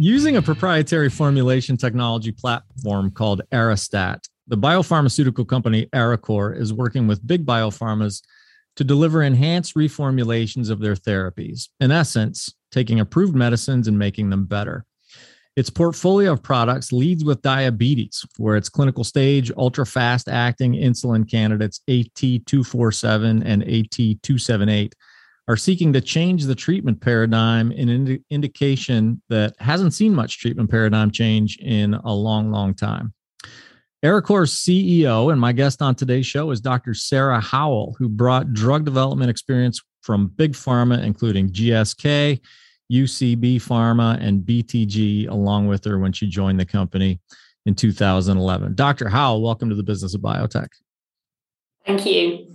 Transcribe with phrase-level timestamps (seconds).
[0.00, 7.26] Using a proprietary formulation technology platform called Arestat, the biopharmaceutical company Arecor is working with
[7.26, 8.22] big biopharmas
[8.76, 11.70] to deliver enhanced reformulations of their therapies.
[11.80, 14.84] In essence, taking approved medicines and making them better.
[15.56, 21.28] Its portfolio of products leads with diabetes, where its clinical stage ultra fast acting insulin
[21.28, 24.92] candidates AT247 and AT278
[25.48, 30.70] are seeking to change the treatment paradigm in an indication that hasn't seen much treatment
[30.70, 33.14] paradigm change in a long, long time.
[34.04, 36.94] Arecor's CEO and my guest on today's show is Dr.
[36.94, 42.40] Sarah Howell, who brought drug development experience from big pharma, including GSK,
[42.92, 47.20] UCB Pharma, and BTG, along with her when she joined the company
[47.66, 48.74] in 2011.
[48.74, 49.08] Dr.
[49.08, 50.68] Howell, welcome to the business of biotech.
[51.84, 52.47] Thank you.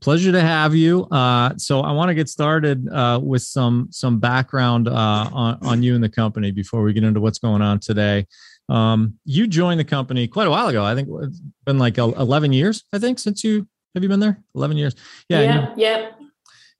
[0.00, 1.04] Pleasure to have you.
[1.06, 5.82] Uh, so I want to get started uh, with some some background uh, on, on
[5.82, 8.26] you and the company before we get into what's going on today.
[8.68, 10.84] Um, you joined the company quite a while ago.
[10.84, 14.38] I think it's been like 11 years, I think, since you have you been there?
[14.54, 14.94] 11 years.
[15.28, 15.40] Yeah.
[15.40, 15.60] Yeah.
[15.60, 16.10] You, yeah.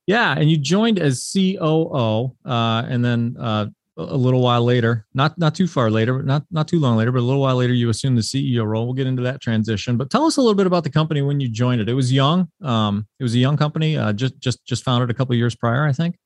[0.06, 0.34] Yeah.
[0.38, 3.66] And you joined as COO uh, and then uh,
[3.98, 7.18] a little while later, not not too far later, not not too long later, but
[7.18, 8.86] a little while later, you assumed the CEO role.
[8.86, 9.96] We'll get into that transition.
[9.96, 11.88] But tell us a little bit about the company when you joined it.
[11.88, 12.48] It was young.
[12.62, 15.84] Um, it was a young company, uh, just just just founded a couple years prior,
[15.84, 16.16] I think.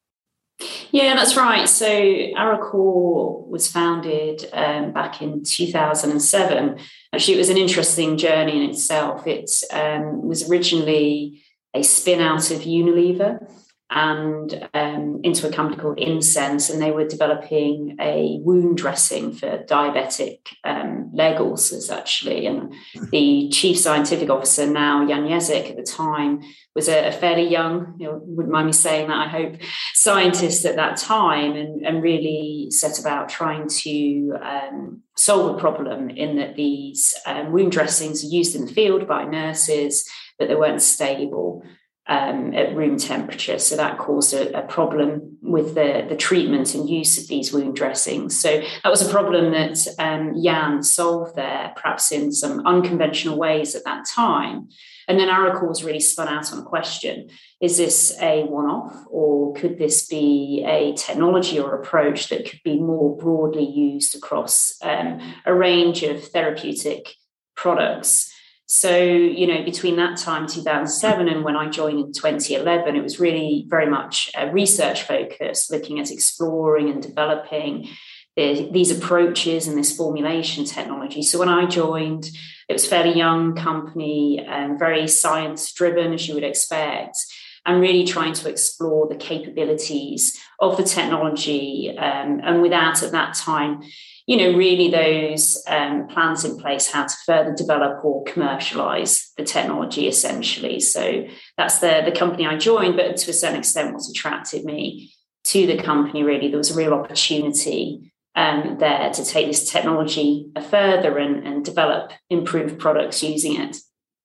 [0.91, 1.69] Yeah, that's right.
[1.69, 6.79] So Arecor was founded um, back in 2007.
[7.13, 9.27] Actually, it was an interesting journey in itself.
[9.27, 11.43] It um, was originally
[11.75, 13.49] a spin out of Unilever
[13.95, 19.65] and um, into a company called Insense, and they were developing a wound dressing for
[19.65, 22.47] diabetic um, leg ulcers, actually.
[22.47, 22.73] And
[23.11, 26.43] the chief scientific officer, now Jan Jezek, at the time,
[26.75, 29.57] was a, a fairly young, you know, wouldn't mind me saying that, I hope,
[29.93, 36.09] scientist at that time, and, and really set about trying to um, solve a problem
[36.09, 40.09] in that these um, wound dressings are used in the field by nurses,
[40.39, 41.63] but they weren't stable
[42.09, 43.59] um, at room temperature.
[43.59, 47.77] So that caused a, a, problem with the, the treatment and use of these wound
[47.77, 48.39] dressings.
[48.39, 53.77] So that was a problem that um, Jan solved there, perhaps in some unconventional ways
[53.77, 54.69] at that time.
[55.07, 57.29] And then Arecor was really spun out on a question
[57.61, 62.61] is this a one off, or could this be a technology or approach that could
[62.65, 67.15] be more broadly used across um, a range of therapeutic
[67.55, 68.32] products?
[68.75, 73.21] So, you know, between that time, 2007, and when I joined in 2011, it was
[73.21, 77.91] really very much a research focus, looking at exploring and developing
[78.35, 81.23] the, these approaches and this formulation technology.
[81.23, 82.31] So, when I joined,
[82.67, 87.19] it was a fairly young company and very science driven, as you would expect,
[87.67, 91.95] and really trying to explore the capabilities of the technology.
[91.99, 93.83] Um, and without, at that time,
[94.27, 99.45] you know, really those um, plans in place how to further develop or commercialize the
[99.45, 100.79] technology essentially.
[100.81, 101.25] So
[101.57, 105.13] that's the, the company I joined, but to a certain extent, what attracted me
[105.45, 110.51] to the company really, there was a real opportunity um, there to take this technology
[110.71, 113.77] further and, and develop improved products using it.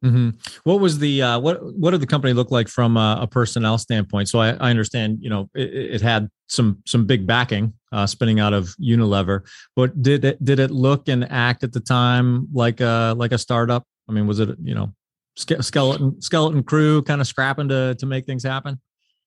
[0.06, 0.30] Mm-hmm.
[0.64, 3.80] What was the uh, what what did the company look like from a, a personnel
[3.80, 4.30] standpoint?
[4.30, 8.40] So I, I understand, you know, it, it, had some some big backing uh, spinning
[8.40, 12.80] out of Unilever, but did it did it look and act at the time like
[12.80, 13.86] a like a startup?
[14.08, 14.94] I mean, was it you know
[15.36, 18.80] skeleton skeleton crew kind of scrapping to to make things happen?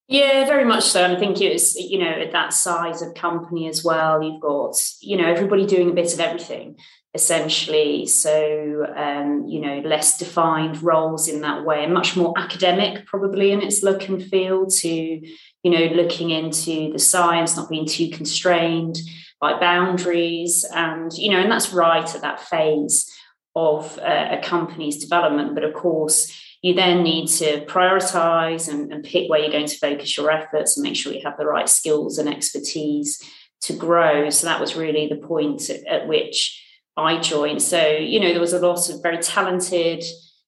[0.06, 1.04] Yeah, very much so.
[1.04, 4.74] And I think it's, you know, at that size of company as well, you've got,
[5.00, 6.78] you know, everybody doing a bit of everything
[7.12, 8.06] essentially.
[8.06, 13.62] So, um, you know, less defined roles in that way, much more academic probably in
[13.62, 18.98] its look and feel to, you know, looking into the science, not being too constrained
[19.40, 20.64] by boundaries.
[20.72, 23.10] And, you know, and that's right at that phase
[23.56, 25.54] of uh, a company's development.
[25.54, 29.78] But of course, you then need to prioritize and, and pick where you're going to
[29.78, 33.20] focus your efforts and make sure you have the right skills and expertise
[33.62, 34.30] to grow.
[34.30, 36.59] So that was really the point at, at which
[37.00, 37.62] I joined.
[37.62, 40.04] So, you know, there was a lot of very talented,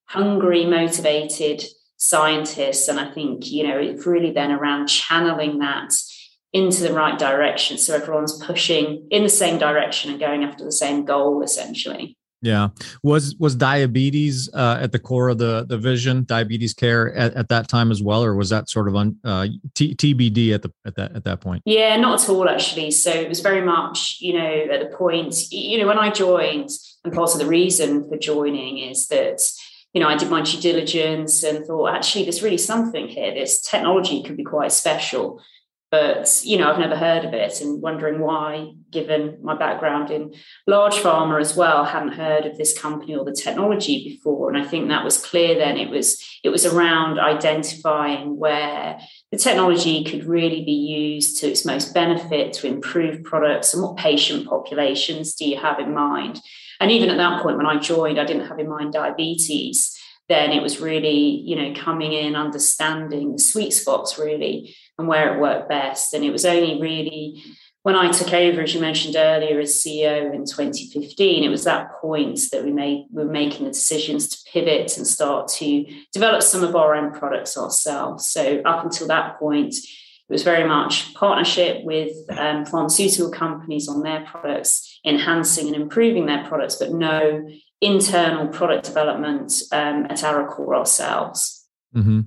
[0.07, 1.65] hungry, motivated
[1.97, 2.89] scientists.
[2.89, 5.93] And I think, you know, it's really then around channeling that
[6.53, 7.79] into the right direction.
[7.79, 12.17] So everyone's pushing in the same direction and going after the same goal, essentially.
[12.43, 12.71] Yeah.
[13.05, 17.49] Was was diabetes uh, at the core of the the vision, diabetes care at, at
[17.49, 20.73] that time as well, or was that sort of on uh, T- TBD at the
[20.85, 21.63] at that at that point?
[21.65, 22.91] Yeah, not at all actually.
[22.91, 26.71] So it was very much, you know, at the point, you know, when I joined,
[27.05, 29.41] and part of the reason for joining is that
[29.93, 33.35] you know, I did my due diligence and thought, actually, there's really something here.
[33.35, 35.43] This technology could be quite special.
[35.93, 40.35] But you know i've never heard of it and wondering why given my background in
[40.67, 44.49] large pharma as well hadn't heard of this company or the technology before.
[44.49, 45.77] And i think that was clear then.
[45.77, 48.99] It was it was around identifying where
[49.31, 53.97] the technology could really be used to its most benefit to improve products and what
[53.97, 56.41] patient populations do you have in mind?
[56.81, 59.99] And even at that point when i joined i didn't have in mind diabetes
[60.33, 65.35] then it was really you know coming in understanding the sweet spots really and where
[65.35, 66.15] it worked best.
[66.15, 67.43] And it was only really
[67.83, 71.91] when I took over, as you mentioned earlier, as CEO in 2015, it was that
[72.01, 76.43] point that we made we were making the decisions to pivot and start to develop
[76.43, 78.29] some of our own products ourselves.
[78.29, 84.03] So up until that point, it was very much partnership with um, pharmaceutical companies on
[84.03, 87.45] their products, enhancing and improving their products, but no
[87.83, 91.67] internal product development um, at Arecor ourselves.
[91.95, 92.21] Mm-hmm.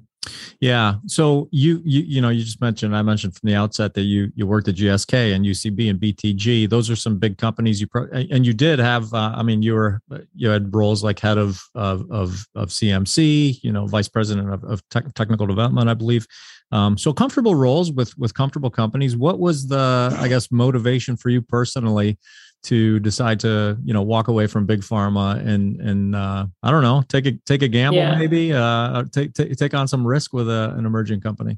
[0.60, 0.96] Yeah.
[1.08, 4.32] So you you you know you just mentioned I mentioned from the outset that you
[4.36, 6.70] you worked at GSK and UCB and BTG.
[6.70, 7.80] Those are some big companies.
[7.80, 9.14] You pro- and you did have.
[9.14, 10.02] Uh, I mean, you were
[10.34, 13.60] you had roles like head of of of, of CMC.
[13.62, 16.26] You know, vice president of, of te- technical development, I believe.
[16.72, 19.16] Um, so comfortable roles with with comfortable companies.
[19.16, 22.18] What was the I guess motivation for you personally?
[22.66, 26.82] To decide to you know walk away from big pharma and and uh, I don't
[26.84, 28.16] know take a take a gamble yeah.
[28.16, 31.58] maybe uh, take, take take on some risk with a, an emerging company.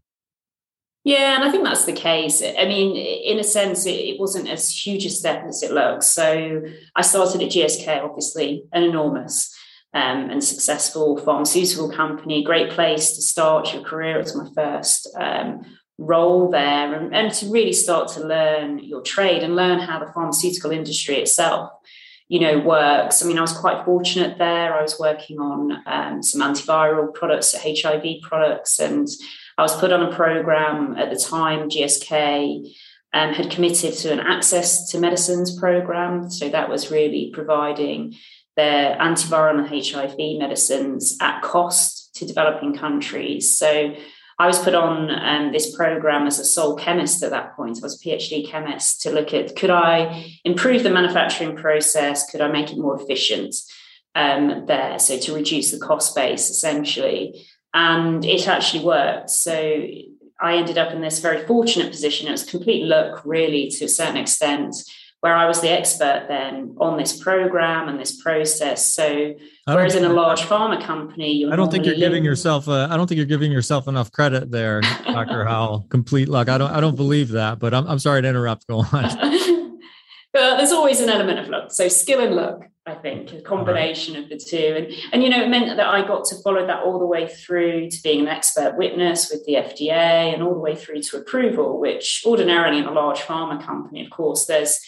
[1.04, 2.44] Yeah, and I think that's the case.
[2.44, 6.08] I mean, in a sense, it, it wasn't as huge a step as it looks.
[6.08, 6.64] So
[6.98, 9.56] I started at GSK, obviously, an enormous
[9.94, 12.44] um, and successful pharmaceutical company.
[12.44, 14.18] Great place to start your career.
[14.18, 15.62] It was my first um,
[15.98, 20.12] role there and, and to really start to learn your trade and learn how the
[20.14, 21.72] pharmaceutical industry itself
[22.30, 23.24] you know works.
[23.24, 24.74] I mean i was quite fortunate there.
[24.74, 29.08] I was working on um, some antiviral products hiv products and
[29.58, 32.74] i was put on a program at the time gsk
[33.14, 36.30] um, had committed to an access to medicines program.
[36.30, 38.16] So that was really providing
[38.56, 43.58] their antiviral and hiv medicines at cost to developing countries.
[43.58, 43.96] So
[44.40, 47.78] I was put on um, this program as a sole chemist at that point.
[47.78, 52.30] I was a PhD chemist to look at could I improve the manufacturing process?
[52.30, 53.56] Could I make it more efficient
[54.14, 55.00] um, there?
[55.00, 57.48] So to reduce the cost base essentially.
[57.74, 59.32] And it actually worked.
[59.32, 59.54] So
[60.40, 62.28] I ended up in this very fortunate position.
[62.28, 64.76] It was complete luck, really, to a certain extent
[65.22, 68.94] where I was the expert then on this program and this process.
[68.94, 69.34] So
[69.66, 73.18] whereas in a large pharma company, I don't think you're giving yourself I don't think
[73.18, 75.46] you're giving yourself enough credit there, Dr.
[75.46, 75.88] Howell.
[75.90, 76.50] Complete luck.
[76.50, 78.68] I don't I don't believe that, but I'm I'm sorry to interrupt.
[78.68, 78.90] Go on.
[80.34, 81.72] but there's always an element of luck.
[81.72, 84.24] So skill and luck, I think, a combination right.
[84.24, 84.76] of the two.
[84.78, 87.28] And and you know, it meant that I got to follow that all the way
[87.28, 91.18] through to being an expert witness with the FDA and all the way through to
[91.18, 94.80] approval, which ordinarily in a large pharma company, of course, there's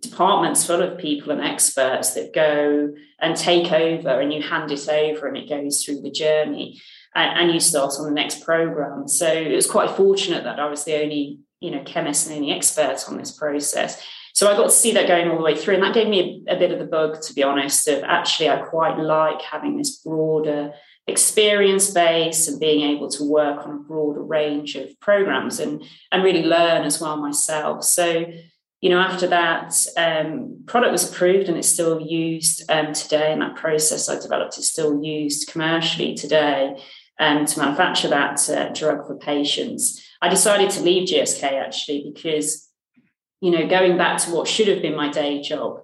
[0.00, 4.88] departments full of people and experts that go and take over and you hand it
[4.88, 6.80] over and it goes through the journey
[7.14, 9.08] and, and, you start on the next program.
[9.08, 12.52] So it was quite fortunate that i was the only you know chemist and only
[12.52, 14.00] expert on this process.
[14.34, 16.44] So i got to see that going all the way through and that gave me
[16.48, 19.76] a, a bit of the bug to be honest of actually i quite like having
[19.76, 20.72] this broader
[21.08, 26.22] experience base and being able to work on a broader range of programs and and
[26.22, 27.82] really learn as well myself.
[27.82, 28.26] So
[28.80, 33.32] you know, after that, um, product was approved and it's still used um, today.
[33.32, 36.80] And that process I developed is still used commercially today
[37.18, 40.00] um, to manufacture that uh, drug for patients.
[40.22, 42.68] I decided to leave GSK actually because,
[43.40, 45.80] you know, going back to what should have been my day job,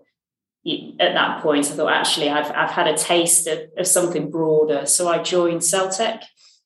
[0.98, 4.86] at that point, I thought actually I've, I've had a taste of, of something broader.
[4.86, 6.22] So I joined Celltech,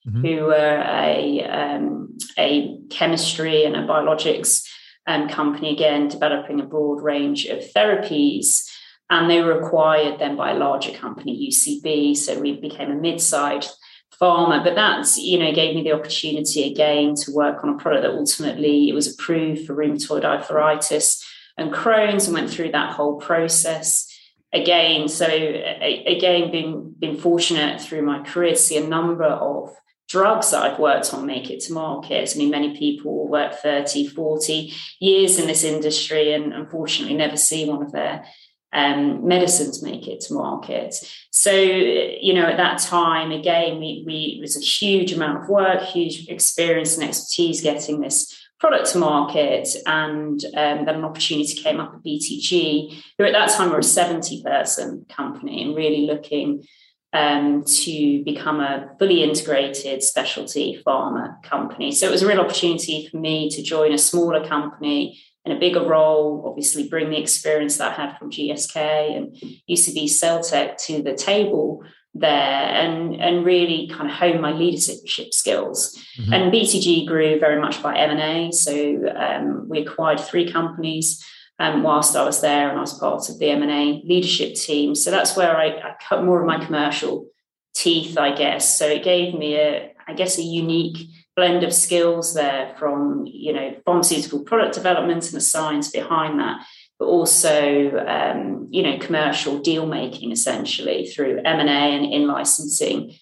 [0.06, 0.24] mm-hmm.
[0.24, 4.68] who were a, um, a chemistry and a biologics
[5.08, 8.68] um, company, again, developing a broad range of therapies.
[9.10, 12.14] And they were acquired then by a larger company, UCB.
[12.16, 13.74] So we became a mid-sized
[14.20, 14.62] pharma.
[14.62, 18.12] But that's, you know, gave me the opportunity again to work on a product that
[18.12, 21.24] ultimately it was approved for rheumatoid arthritis
[21.56, 24.06] and Crohn's and went through that whole process
[24.52, 25.08] again.
[25.08, 29.74] So again, been been fortunate through my career to see a number of
[30.08, 32.32] drugs that I've worked on make it to market.
[32.34, 37.68] I mean, many people work 30, 40 years in this industry and unfortunately never see
[37.68, 38.24] one of their
[38.72, 40.94] um, medicines make it to market.
[41.30, 45.48] So, you know, at that time, again, we, we it was a huge amount of
[45.48, 49.68] work, huge experience and expertise getting this product to market.
[49.86, 53.82] And um, then an opportunity came up at BTG, who at that time were a
[53.82, 56.64] 70 person company and really looking
[57.12, 61.92] um, to become a fully integrated specialty pharma company.
[61.92, 65.58] So it was a real opportunity for me to join a smaller company in a
[65.58, 69.34] bigger role, obviously bring the experience that I had from GSK and
[69.68, 71.82] UCB Celltech to the table
[72.14, 75.98] there and, and really kind of hone my leadership skills.
[76.18, 76.32] Mm-hmm.
[76.32, 78.52] And BTG grew very much by M&A.
[78.52, 81.24] So um, we acquired three companies
[81.58, 84.94] um, whilst I was there and I was part of the M&A leadership team.
[84.94, 87.28] So that's where I, I cut more of my commercial
[87.74, 88.78] teeth, I guess.
[88.78, 93.52] So it gave me a, I guess, a unique blend of skills there from, you
[93.52, 96.64] know, pharmaceutical product development and the science behind that,
[96.98, 103.14] but also, um, you know, commercial deal making essentially through M&A and in-licensing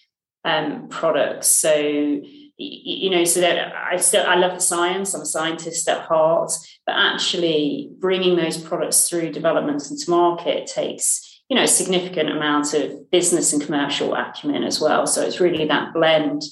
[0.45, 1.47] um, products.
[1.47, 2.21] So
[2.57, 6.51] you know so that i still i love the science i'm a scientist at heart
[6.87, 12.73] but actually bringing those products through development into market takes you know a significant amount
[12.73, 15.07] of business and commercial acumen as well.
[15.07, 16.43] So it's really that blend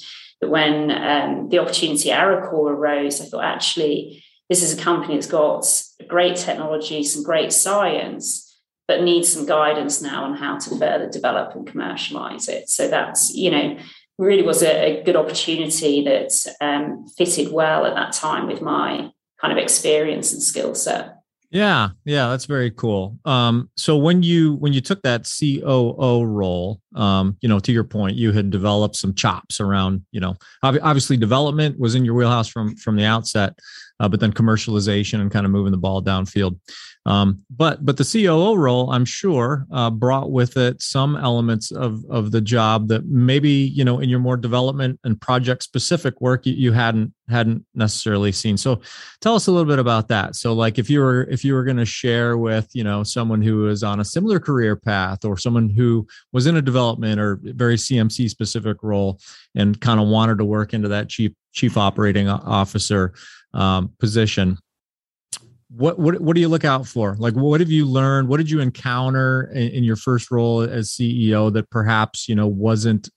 [0.41, 5.15] that when um, the opportunity at Arecor arose i thought actually this is a company
[5.15, 5.65] that's got
[6.07, 8.45] great technology some great science
[8.87, 12.69] but needs some guidance now on how to further develop and commercialize it.
[12.69, 13.77] So that's you know
[14.17, 16.31] really was a, a good opportunity that
[16.61, 21.15] um, fitted well at that time with my kind of experience and skill set.
[21.51, 23.17] Yeah, yeah, that's very cool.
[23.23, 27.85] Um, so when you when you took that COO role, um, you know, to your
[27.85, 32.49] point, you had developed some chops around, you know, obviously development was in your wheelhouse
[32.49, 33.57] from from the outset,
[34.01, 36.59] uh, but then commercialization and kind of moving the ball downfield.
[37.07, 42.03] Um, but but the COO role, I'm sure, uh, brought with it some elements of
[42.09, 46.47] of the job that maybe you know in your more development and project specific work
[46.47, 48.57] you, you hadn't hadn't necessarily seen.
[48.57, 48.81] So
[49.21, 50.35] tell us a little bit about that.
[50.35, 53.41] So like if you were if you were going to share with you know someone
[53.41, 57.39] who is on a similar career path or someone who was in a development or
[57.43, 59.19] very CMC specific role
[59.53, 63.13] and kind of wanted to work into that chief chief operating officer
[63.53, 64.57] um, position
[65.77, 67.15] what what what do you look out for?
[67.19, 68.29] Like, what have you learned?
[68.29, 72.47] What did you encounter in, in, your first role as CEO that perhaps you know
[72.47, 73.09] wasn't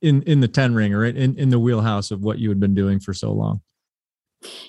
[0.00, 2.74] in in the ten ring or in in the wheelhouse of what you had been
[2.74, 3.62] doing for so long?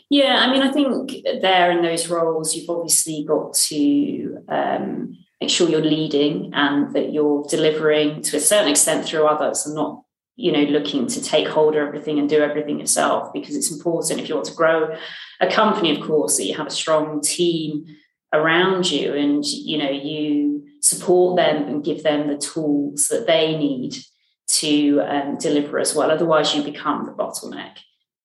[0.09, 5.49] Yeah, I mean, I think there in those roles, you've obviously got to um, make
[5.49, 10.03] sure you're leading and that you're delivering to a certain extent through others and not
[10.35, 14.19] you know looking to take hold of everything and do everything yourself because it's important
[14.19, 14.95] if you want to grow
[15.39, 17.85] a company of course that you have a strong team
[18.33, 23.57] around you and you know you support them and give them the tools that they
[23.57, 23.95] need
[24.47, 26.11] to um, deliver as well.
[26.11, 27.77] Otherwise you become the bottleneck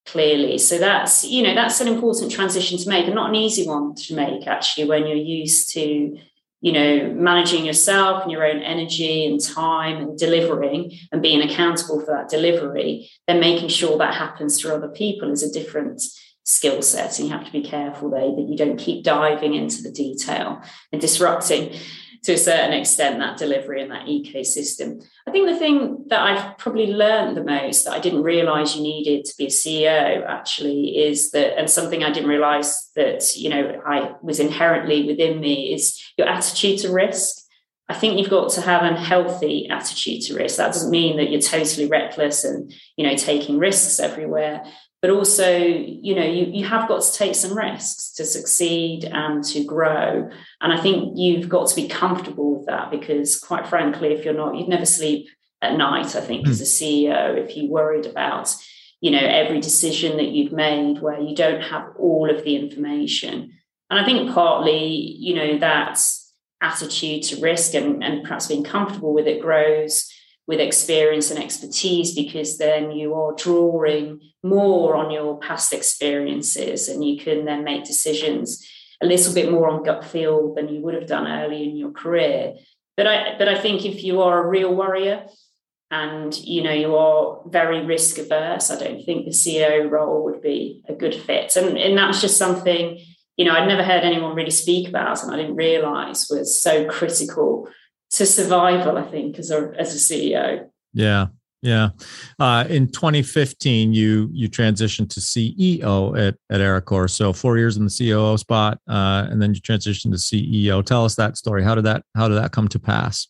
[0.05, 0.57] clearly.
[0.57, 3.95] So that's you know that's an important transition to make and not an easy one
[3.95, 6.17] to make actually when you're used to
[6.61, 11.99] you know, managing yourself and your own energy and time and delivering and being accountable
[11.99, 16.01] for that delivery, then making sure that happens through other people is a different
[16.43, 17.17] skill set.
[17.17, 20.61] And you have to be careful there that you don't keep diving into the detail
[20.91, 21.75] and disrupting
[22.23, 25.03] to a certain extent that delivery and that ecosystem.
[25.27, 28.83] I think the thing that I've probably learned the most that I didn't realize you
[28.83, 33.49] needed to be a CEO actually is that, and something I didn't realize that, you
[33.49, 37.38] know, I was inherently within me is your attitude to risk.
[37.89, 40.57] I think you've got to have a healthy attitude to risk.
[40.57, 44.63] That doesn't mean that you're totally reckless and, you know, taking risks everywhere,
[45.01, 49.43] but also you know you, you have got to take some risks to succeed and
[49.43, 50.29] to grow
[50.61, 54.33] and i think you've got to be comfortable with that because quite frankly if you're
[54.33, 55.27] not you'd never sleep
[55.61, 56.49] at night i think mm.
[56.49, 58.53] as a ceo if you worried about
[59.01, 63.53] you know every decision that you've made where you don't have all of the information
[63.89, 65.99] and i think partly you know that
[66.61, 70.11] attitude to risk and, and perhaps being comfortable with it grows
[70.47, 77.05] with experience and expertise because then you are drawing more on your past experiences and
[77.05, 78.67] you can then make decisions
[79.01, 81.91] a little bit more on gut feel than you would have done early in your
[81.91, 82.55] career.
[82.97, 85.25] But i but i think if you are a real warrior
[85.91, 90.41] and you know you are very risk averse i don't think the ceo role would
[90.41, 91.55] be a good fit.
[91.55, 92.99] And, and that's just something
[93.39, 96.87] you know i'd never heard anyone really speak about and i didn't realize was so
[96.87, 97.67] critical
[98.11, 100.67] to survival, I think, as a as a CEO.
[100.93, 101.27] Yeah.
[101.61, 101.89] Yeah.
[102.39, 107.09] Uh, in 2015, you you transitioned to CEO at, at Arecor.
[107.09, 110.83] So four years in the COO spot, uh, and then you transitioned to CEO.
[110.85, 111.63] Tell us that story.
[111.63, 113.27] How did that how did that come to pass?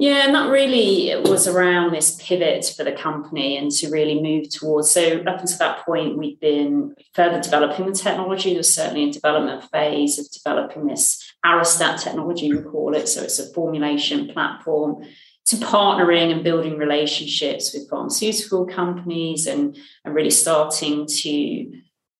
[0.00, 4.48] Yeah, and that really was around this pivot for the company and to really move
[4.48, 4.90] towards.
[4.90, 8.48] So, up until that point, we've been further developing the technology.
[8.48, 13.08] There was certainly a development phase of developing this Arestat technology, we call it.
[13.10, 15.04] So, it's a formulation platform
[15.48, 19.76] to partnering and building relationships with pharmaceutical companies and,
[20.06, 21.72] and really starting to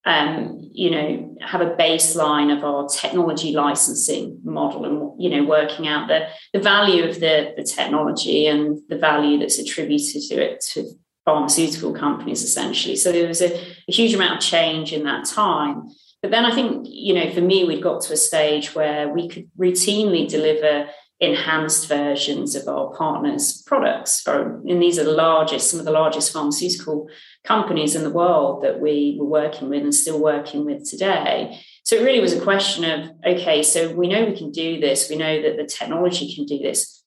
[0.07, 5.89] um, you know, have a baseline of our technology licensing model and, you know, working
[5.89, 10.61] out the, the value of the, the technology and the value that's attributed to it
[10.73, 10.91] to
[11.27, 12.97] pharmaceutical companies, essentially.
[12.97, 15.89] So there was a, a huge amount of change in that time.
[16.23, 19.29] But then I think, you know, for me, we'd got to a stage where we
[19.29, 20.89] could routinely deliver
[21.21, 24.27] enhanced versions of our partners' products.
[24.27, 27.09] And these are the largest, some of the largest pharmaceutical
[27.45, 31.61] companies in the world that we were working with and still working with today.
[31.85, 35.09] So it really was a question of okay, so we know we can do this,
[35.09, 37.03] we know that the technology can do this.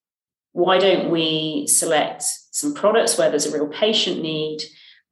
[0.52, 4.60] Why don't we select some products where there's a real patient need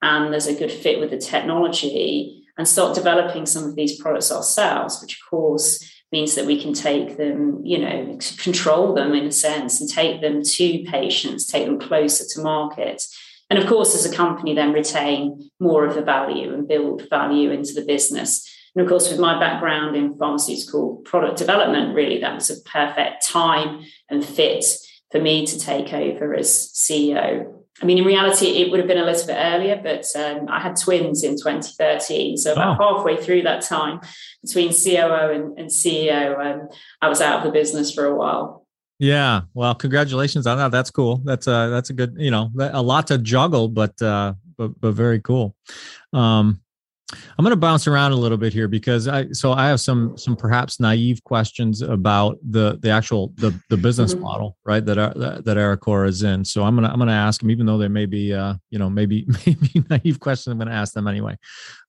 [0.02, 4.32] and there's a good fit with the technology and start developing some of these products
[4.32, 9.26] ourselves, which of course means that we can take them, you know, control them in
[9.26, 13.04] a sense and take them to patients, take them closer to market.
[13.52, 17.52] And of course, as a company, then retain more of the value and build value
[17.52, 18.50] into the business.
[18.74, 23.28] And of course, with my background in pharmaceutical product development, really that was a perfect
[23.28, 24.64] time and fit
[25.12, 29.00] for me to take over as CEO I mean, in reality, it would have been
[29.00, 32.38] a little bit earlier, but um, I had twins in 2013.
[32.38, 32.98] So about oh.
[32.98, 34.02] halfway through that time,
[34.44, 36.70] between COO and, and CEO, um,
[37.02, 38.61] I was out of the business for a while.
[39.02, 40.70] Yeah, well, congratulations on that.
[40.70, 41.22] That's cool.
[41.24, 44.92] That's a that's a good, you know, a lot to juggle, but uh, but but
[44.92, 45.56] very cool.
[46.14, 46.62] Um,
[47.12, 50.16] I'm going to bounce around a little bit here because I so I have some
[50.20, 54.22] some perhaps naive questions about the the actual the the business mm-hmm.
[54.22, 56.46] model right that are, that, that Arecor is in.
[56.46, 58.88] So I'm gonna I'm gonna ask them even though they may be uh you know
[58.88, 60.52] maybe maybe naive questions.
[60.52, 61.40] I'm going to ask them anyway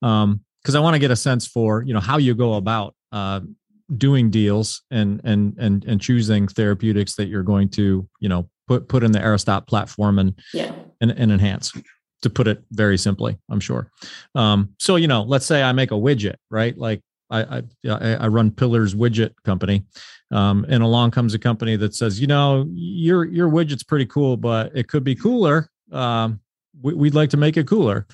[0.01, 2.95] um because I want to get a sense for you know how you go about
[3.13, 3.41] uh
[3.97, 8.89] doing deals and and and and choosing therapeutics that you're going to you know put
[8.89, 11.73] put in the Arestat platform and yeah and, and enhance
[12.23, 13.91] to put it very simply, I'm sure.
[14.35, 16.77] Um, so, you know, let's say I make a widget, right?
[16.79, 19.85] Like I, I, I run Pillars Widget Company,
[20.31, 24.37] um, and along comes a company that says, you know, your your widget's pretty cool,
[24.37, 25.69] but it could be cooler.
[25.91, 26.41] Um,
[26.81, 28.07] we, would like to make it cooler.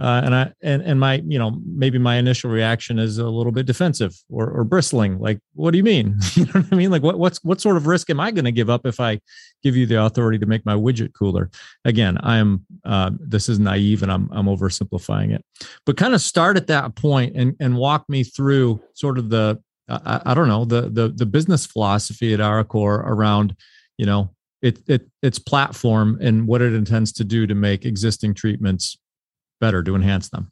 [0.00, 3.52] Uh, and I and and my you know maybe my initial reaction is a little
[3.52, 5.18] bit defensive or, or bristling.
[5.18, 6.16] Like, what do you mean?
[6.34, 6.90] you know what I mean?
[6.90, 9.20] Like, what what's what sort of risk am I going to give up if I
[9.62, 11.50] give you the authority to make my widget cooler?
[11.84, 15.44] Again, I am uh, this is naive and I'm I'm oversimplifying it.
[15.84, 19.60] But kind of start at that point and and walk me through sort of the
[19.88, 23.54] I, I don't know the the the business philosophy at Arecor around
[23.98, 24.30] you know
[24.62, 28.96] it, it its platform and what it intends to do to make existing treatments
[29.60, 30.50] better to enhance them?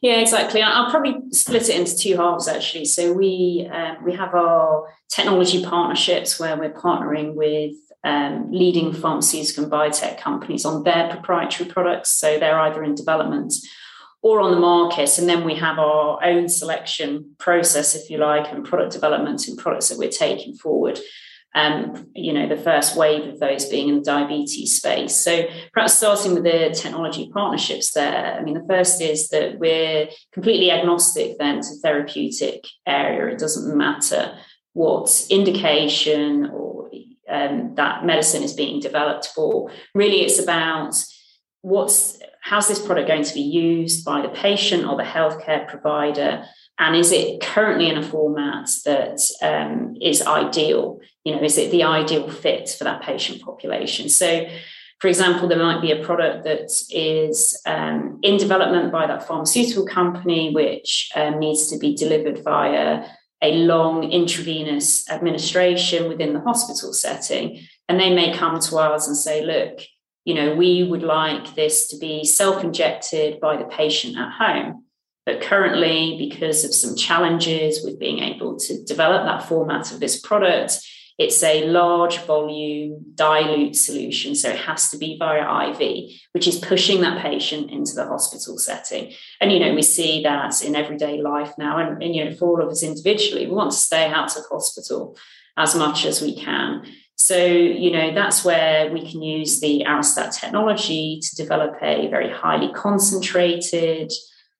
[0.00, 0.62] Yeah, exactly.
[0.62, 2.84] I'll probably split it into two halves actually.
[2.84, 9.64] So we um, we have our technology partnerships where we're partnering with um, leading pharmaceutical
[9.64, 12.10] and biotech companies on their proprietary products.
[12.10, 13.54] So they're either in development
[14.22, 15.18] or on the market.
[15.18, 19.58] And then we have our own selection process, if you like, and product development and
[19.58, 20.98] products that we're taking forward
[21.54, 25.16] um, you know, the first wave of those being in the diabetes space.
[25.16, 28.36] So perhaps starting with the technology partnerships there.
[28.38, 33.32] I mean, the first is that we're completely agnostic then to therapeutic area.
[33.32, 34.36] It doesn't matter
[34.74, 36.90] what indication or
[37.28, 39.70] um, that medicine is being developed for.
[39.94, 40.94] Really, it's about
[41.62, 46.44] what's how's this product going to be used by the patient or the healthcare provider
[46.78, 51.00] and is it currently in a format that um, is ideal?
[51.24, 54.08] You know is it the ideal fit for that patient population?
[54.08, 54.48] So
[55.00, 59.86] for example there might be a product that is um, in development by that pharmaceutical
[59.86, 63.06] company which um, needs to be delivered via
[63.42, 67.60] a long intravenous administration within the hospital setting.
[67.88, 69.80] And they may come to us and say look
[70.24, 74.84] you know we would like this to be self-injected by the patient at home
[75.28, 80.18] but currently, because of some challenges with being able to develop that format of this
[80.18, 80.78] product,
[81.18, 84.34] it's a large volume dilute solution.
[84.34, 88.56] So it has to be via IV, which is pushing that patient into the hospital
[88.56, 89.12] setting.
[89.38, 91.76] And, you know, we see that in everyday life now.
[91.76, 94.46] And, and you know, for all of us individually, we want to stay out of
[94.50, 95.14] hospital
[95.58, 96.86] as much as we can.
[97.16, 102.32] So, you know, that's where we can use the Arestat technology to develop a very
[102.32, 104.10] highly concentrated,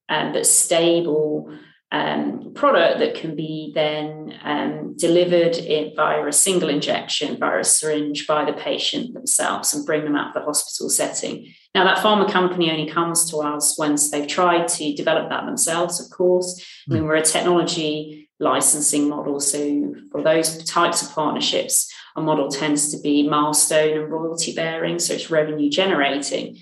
[0.08, 1.52] um, but stable
[1.90, 7.64] um, product that can be then um, delivered in, via a single injection, via a
[7.64, 11.52] syringe, by the patient themselves and bring them out of the hospital setting.
[11.74, 16.00] Now, that pharma company only comes to us once they've tried to develop that themselves,
[16.00, 16.62] of course.
[16.90, 19.40] I mean, we're a technology licensing model.
[19.40, 24.98] So, for those types of partnerships, our model tends to be milestone and royalty bearing,
[24.98, 26.58] so it's revenue generating.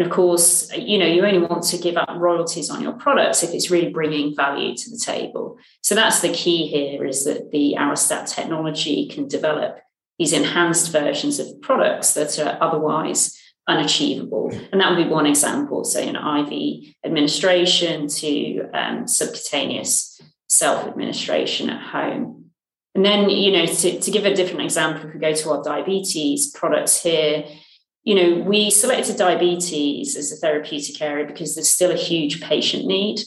[0.00, 3.42] And of course, you know, you only want to give up royalties on your products
[3.42, 5.58] if it's really bringing value to the table.
[5.82, 9.78] So that's the key here is that the Arestat technology can develop
[10.18, 14.50] these enhanced versions of products that are otherwise unachievable.
[14.72, 21.68] And that would be one example, say an IV administration to um, subcutaneous self administration
[21.68, 22.46] at home.
[22.94, 25.62] And then, you know, to, to give a different example, if we go to our
[25.62, 27.44] diabetes products here,
[28.04, 32.86] you know, we selected diabetes as a therapeutic area because there's still a huge patient
[32.86, 33.20] need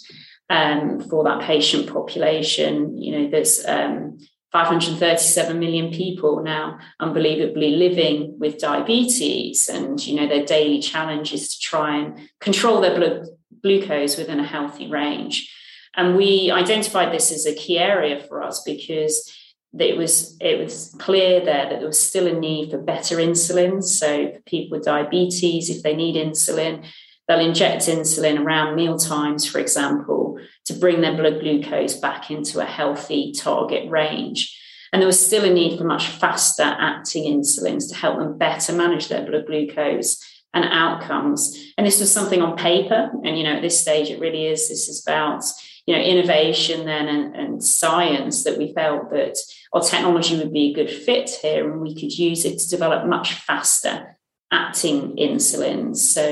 [0.49, 2.99] um, for that patient population.
[2.99, 4.17] You know, there's um,
[4.53, 11.55] 537 million people now unbelievably living with diabetes and you know their daily challenge is
[11.55, 13.25] to try and control their blood
[13.63, 15.51] glucose within a healthy range
[15.95, 19.35] and we identified this as a key area for us because
[19.79, 23.83] it was it was clear there that there was still a need for better insulin
[23.83, 26.85] so for people with diabetes if they need insulin
[27.27, 30.23] they'll inject insulin around meal times for example
[30.65, 34.59] to bring their blood glucose back into a healthy target range.
[34.91, 38.73] And there was still a need for much faster acting insulins to help them better
[38.73, 41.57] manage their blood glucose and outcomes.
[41.77, 43.11] And this was something on paper.
[43.23, 44.69] And, you know, at this stage, it really is.
[44.69, 45.43] This is about,
[45.87, 49.35] you know, innovation then and, and science that we felt that
[49.73, 53.07] our technology would be a good fit here and we could use it to develop
[53.07, 54.17] much faster
[54.51, 55.97] acting insulins.
[55.97, 56.29] So,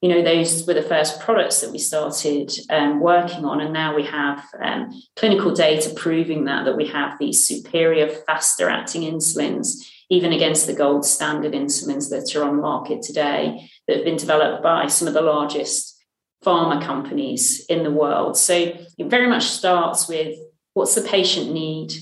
[0.00, 3.94] you know, those were the first products that we started um, working on, and now
[3.94, 9.86] we have um, clinical data proving that that we have these superior, faster acting insulins,
[10.08, 14.16] even against the gold standard insulins that are on the market today, that have been
[14.16, 16.02] developed by some of the largest
[16.42, 18.38] pharma companies in the world.
[18.38, 20.38] So it very much starts with
[20.72, 21.92] what's the patient need,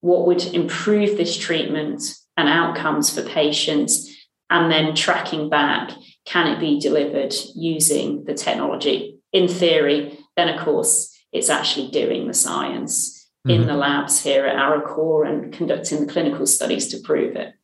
[0.00, 4.08] what would improve this treatment and outcomes for patients,
[4.50, 5.90] and then tracking back
[6.28, 9.18] can it be delivered using the technology?
[9.32, 13.62] In theory, then of course, it's actually doing the science mm-hmm.
[13.62, 17.54] in the labs here at Arecor and conducting the clinical studies to prove it.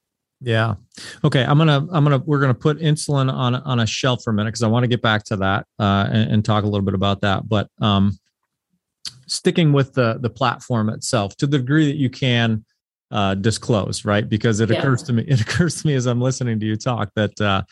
[0.40, 0.75] Yeah.
[1.23, 1.42] Okay.
[1.42, 1.87] I'm gonna.
[1.90, 2.18] I'm gonna.
[2.18, 4.88] We're gonna put insulin on on a shelf for a minute because I want to
[4.88, 7.49] get back to that uh, and, and, talk a little bit about that.
[7.49, 8.18] But um,
[9.26, 12.64] sticking with the the platform itself, to the degree that you can
[13.10, 14.28] uh, disclose, right?
[14.28, 14.78] Because it yeah.
[14.78, 15.24] occurs to me.
[15.28, 17.62] It occurs to me as I'm listening to you talk that uh,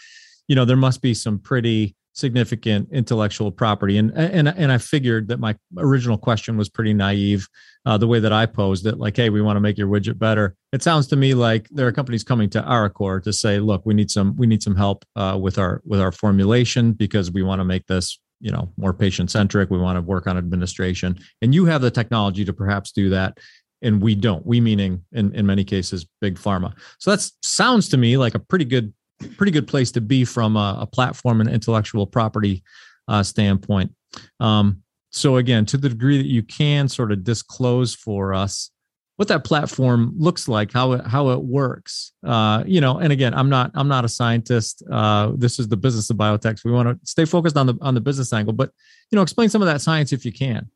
[0.48, 5.28] you know there must be some pretty significant intellectual property and and and I figured
[5.28, 7.48] that my original question was pretty naive
[7.86, 10.18] uh, the way that I posed it like hey we want to make your widget
[10.18, 13.86] better it sounds to me like there are companies coming to Arecor to say look
[13.86, 17.42] we need some we need some help uh, with our with our formulation because we
[17.42, 21.18] want to make this you know more patient centric we want to work on administration.
[21.40, 23.38] And you have the technology to perhaps do that
[23.80, 24.44] and we don't.
[24.44, 26.74] We meaning in in many cases big pharma.
[26.98, 28.92] So that sounds to me like a pretty good
[29.36, 32.62] pretty good place to be from a, a platform and intellectual property
[33.08, 33.92] uh, standpoint.
[34.40, 38.70] Um, so again, to the degree that you can sort of disclose for us
[39.16, 42.98] what that platform looks like, how it how it works, uh, you know.
[42.98, 44.82] And again, I'm not I'm not a scientist.
[44.90, 46.58] Uh, this is the business of biotech.
[46.58, 48.70] So we want to stay focused on the on the business angle, but
[49.10, 50.70] you know, explain some of that science if you can.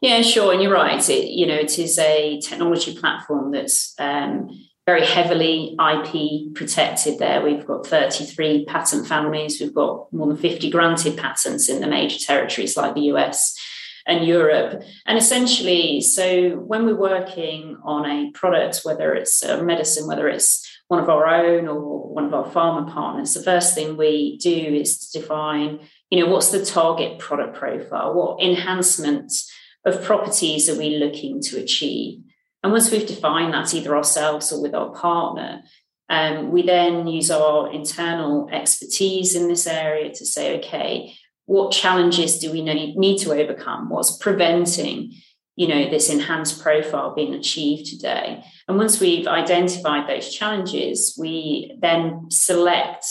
[0.00, 0.52] Yeah, sure.
[0.52, 1.08] And you're right.
[1.08, 4.48] It, you know, it is a technology platform that's um,
[4.86, 7.42] very heavily IP protected there.
[7.42, 9.60] We've got 33 patent families.
[9.60, 13.56] We've got more than 50 granted patents in the major territories like the US
[14.06, 14.82] and Europe.
[15.06, 20.68] And essentially, so when we're working on a product, whether it's a medicine, whether it's
[20.88, 24.50] one of our own or one of our pharma partners, the first thing we do
[24.50, 28.14] is to define, you know, what's the target product profile?
[28.14, 29.50] What enhancements
[29.84, 32.20] of properties are we looking to achieve?
[32.62, 35.62] And once we've defined that either ourselves or with our partner,
[36.08, 41.14] um, we then use our internal expertise in this area to say, okay,
[41.46, 43.88] what challenges do we need to overcome?
[43.90, 45.14] What's preventing,
[45.56, 48.44] you know, this enhanced profile being achieved today?
[48.68, 53.06] And once we've identified those challenges, we then select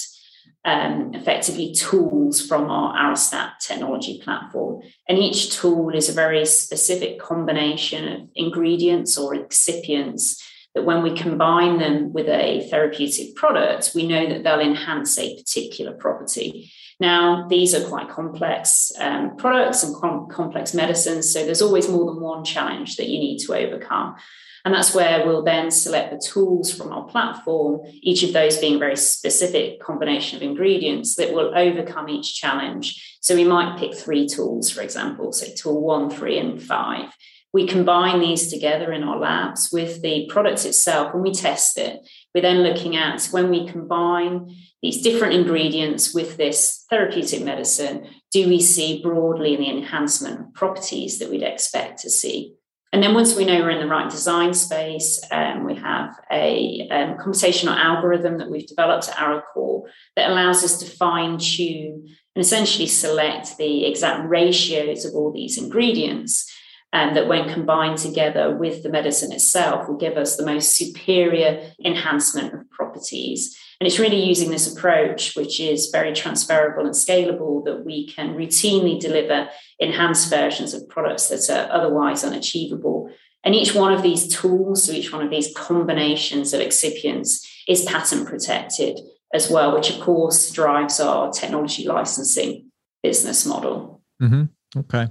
[0.63, 4.81] um, effectively tools from our Arestat technology platform.
[5.09, 10.39] And each tool is a very specific combination of ingredients or excipients
[10.75, 15.35] that when we combine them with a therapeutic product, we know that they'll enhance a
[15.35, 16.71] particular property.
[17.01, 22.05] Now, these are quite complex um, products and com- complex medicines, so there's always more
[22.05, 24.17] than one challenge that you need to overcome.
[24.63, 28.75] And that's where we'll then select the tools from our platform, each of those being
[28.75, 33.17] a very specific combination of ingredients that will overcome each challenge.
[33.19, 37.09] So we might pick three tools, for example, say tool one, three, and five.
[37.53, 41.99] we combine these together in our labs with the product itself and we test it.
[42.33, 48.47] We're then looking at when we combine these different ingredients with this therapeutic medicine, do
[48.47, 52.55] we see broadly the enhancement properties that we'd expect to see?
[52.93, 56.89] And then once we know we're in the right design space, um, we have a
[56.91, 59.83] um, conversational algorithm that we've developed at Arecor
[60.17, 65.57] that allows us to fine tune and essentially select the exact ratios of all these
[65.57, 66.51] ingredients
[66.93, 71.71] and that when combined together with the medicine itself will give us the most superior
[71.83, 73.57] enhancement of properties.
[73.81, 78.35] And it's really using this approach, which is very transferable and scalable, that we can
[78.35, 83.09] routinely deliver enhanced versions of products that are otherwise unachievable.
[83.43, 87.83] And each one of these tools, so each one of these combinations of excipients is
[87.85, 88.99] patent protected
[89.33, 92.69] as well, which of course drives our technology licensing
[93.01, 94.03] business model.
[94.21, 94.43] Mm-hmm.
[94.77, 95.07] Okay.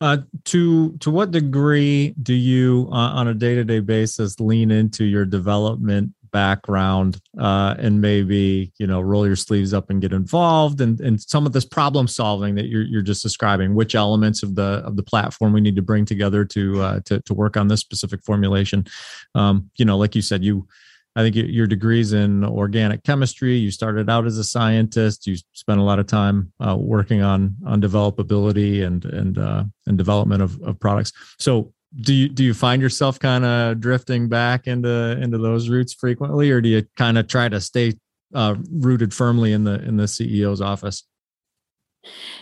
[0.00, 4.70] Uh, to to what degree do you, uh, on a day to day basis, lean
[4.70, 10.12] into your development background uh, and maybe you know roll your sleeves up and get
[10.12, 13.74] involved and and some of this problem solving that you're you're just describing?
[13.74, 17.20] Which elements of the of the platform we need to bring together to uh, to
[17.20, 18.84] to work on this specific formulation?
[19.34, 20.66] Um, you know, like you said, you
[21.16, 23.54] I think your degrees in organic chemistry.
[23.54, 25.28] You started out as a scientist.
[25.28, 29.96] You spent a lot of time uh, working on on developability and and uh, and
[29.96, 31.12] development of, of products.
[31.38, 35.92] So do you do you find yourself kind of drifting back into into those roots
[35.92, 37.94] frequently, or do you kind of try to stay
[38.34, 41.04] uh, rooted firmly in the in the CEO's office?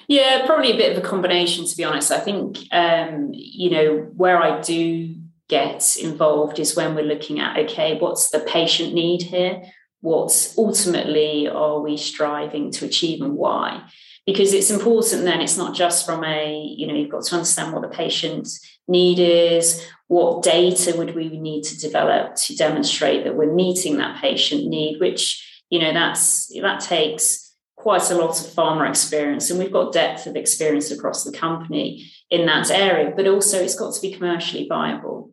[0.09, 1.67] Yeah, probably a bit of a combination.
[1.67, 5.15] To be honest, I think um, you know where I do
[5.49, 9.63] get involved is when we're looking at okay, what's the patient need here?
[10.01, 13.83] What ultimately are we striving to achieve and why?
[14.27, 17.73] Because it's important then, it's not just from a, you know, you've got to understand
[17.73, 23.35] what the patient's need is, what data would we need to develop to demonstrate that
[23.35, 28.47] we're meeting that patient need, which, you know, that's that takes quite a lot of
[28.53, 29.51] pharma experience.
[29.51, 33.75] And we've got depth of experience across the company in that area but also it's
[33.75, 35.33] got to be commercially viable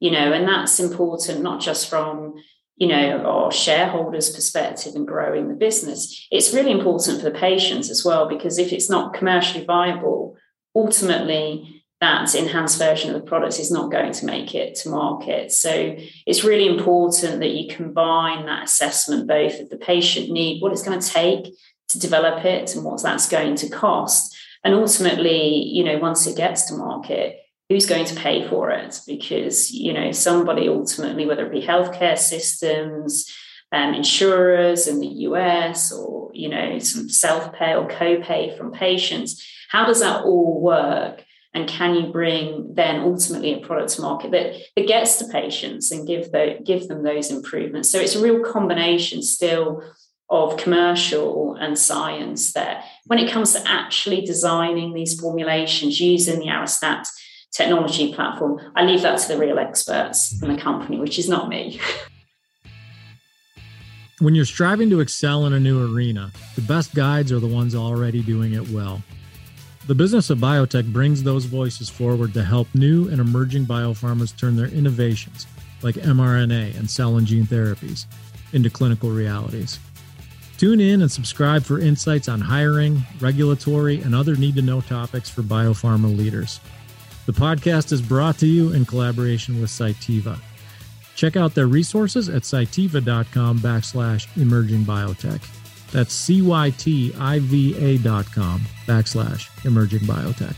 [0.00, 2.34] you know, and that's important not just from
[2.76, 6.26] you know our shareholders perspective and growing the business.
[6.30, 10.36] It's really important for the patients as well because if it's not commercially viable
[10.74, 15.50] ultimately that enhanced version of the product is not going to make it to market.
[15.50, 20.72] So it's really important that you combine that assessment both of the patient need what
[20.72, 21.52] it's going to take
[21.88, 24.36] to develop it and what that's going to cost.
[24.62, 29.00] And ultimately you know once it gets to market who's going to pay for it?
[29.06, 33.26] Because you know somebody ultimately whether it be healthcare systems
[33.72, 39.84] um, insurers in the us or you know some self-pay or co-pay from patients how
[39.84, 41.22] does that all work
[41.54, 45.90] and can you bring then ultimately a product to market that, that gets to patients
[45.90, 49.82] and give, the, give them those improvements so it's a real combination still
[50.30, 56.46] of commercial and science there when it comes to actually designing these formulations using the
[56.46, 57.08] Arestat
[57.52, 58.60] technology platform.
[58.76, 61.80] I leave that to the real experts in the company, which is not me.
[64.20, 67.74] When you're striving to excel in a new arena, the best guides are the ones
[67.74, 69.02] already doing it well.
[69.88, 74.54] The business of biotech brings those voices forward to help new and emerging biopharmas turn
[74.54, 75.46] their innovations,
[75.80, 78.04] like mRNA and cell and gene therapies,
[78.52, 79.78] into clinical realities.
[80.58, 85.30] Tune in and subscribe for insights on hiring, regulatory, and other need to know topics
[85.30, 86.60] for biopharma leaders.
[87.24, 90.38] The podcast is brought to you in collaboration with Cytiva.
[91.14, 95.40] Check out their resources at cytiva.com backslash emerging biotech.
[95.92, 100.56] That's C-Y-T-I-V-A dot com backslash emerging biotech.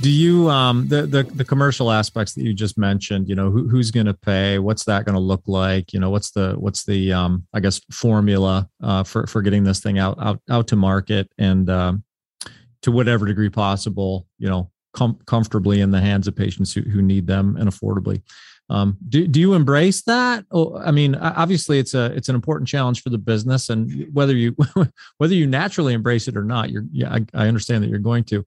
[0.00, 3.68] Do you um the, the the commercial aspects that you just mentioned, you know, who,
[3.68, 4.60] who's going to pay?
[4.60, 5.92] What's that going to look like?
[5.92, 9.80] You know, what's the what's the um I guess formula uh, for for getting this
[9.80, 12.04] thing out out out to market and um,
[12.82, 17.02] to whatever degree possible, you know, com- comfortably in the hands of patients who, who
[17.02, 18.22] need them and affordably.
[18.70, 20.44] Um, do, do you embrace that?
[20.50, 24.34] Oh, I mean, obviously it's a, it's an important challenge for the business and whether
[24.34, 24.54] you,
[25.18, 28.24] whether you naturally embrace it or not, you're, yeah, I, I understand that you're going
[28.24, 28.44] to,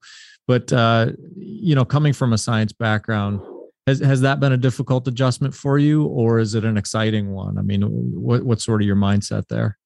[0.47, 3.41] but, uh, you know, coming from a science background,
[3.88, 7.57] has, has that been a difficult adjustment for you or is it an exciting one?
[7.57, 9.79] I mean, what, what's sort of your mindset there?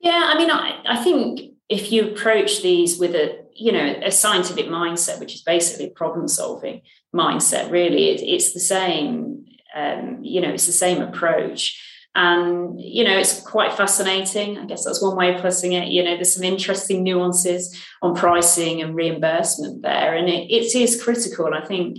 [0.00, 4.10] Yeah, I mean, I, I think if you approach these with a you know a
[4.10, 6.80] scientific mindset which is basically problem solving
[7.14, 9.44] mindset really it, it's the same
[9.74, 11.80] um, you know it's the same approach
[12.14, 14.58] And, you know, it's quite fascinating.
[14.58, 15.88] I guess that's one way of putting it.
[15.88, 20.16] You know, there's some interesting nuances on pricing and reimbursement there.
[20.16, 21.54] And it, it is critical.
[21.54, 21.98] I think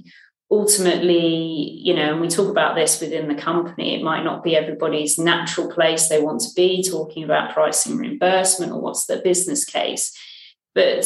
[0.52, 4.58] ultimately, you know, and we talk about this within the company, it might not be
[4.58, 9.64] everybody's natural place they want to be talking about pricing reimbursement or what's their business
[9.64, 10.12] case.
[10.76, 11.06] But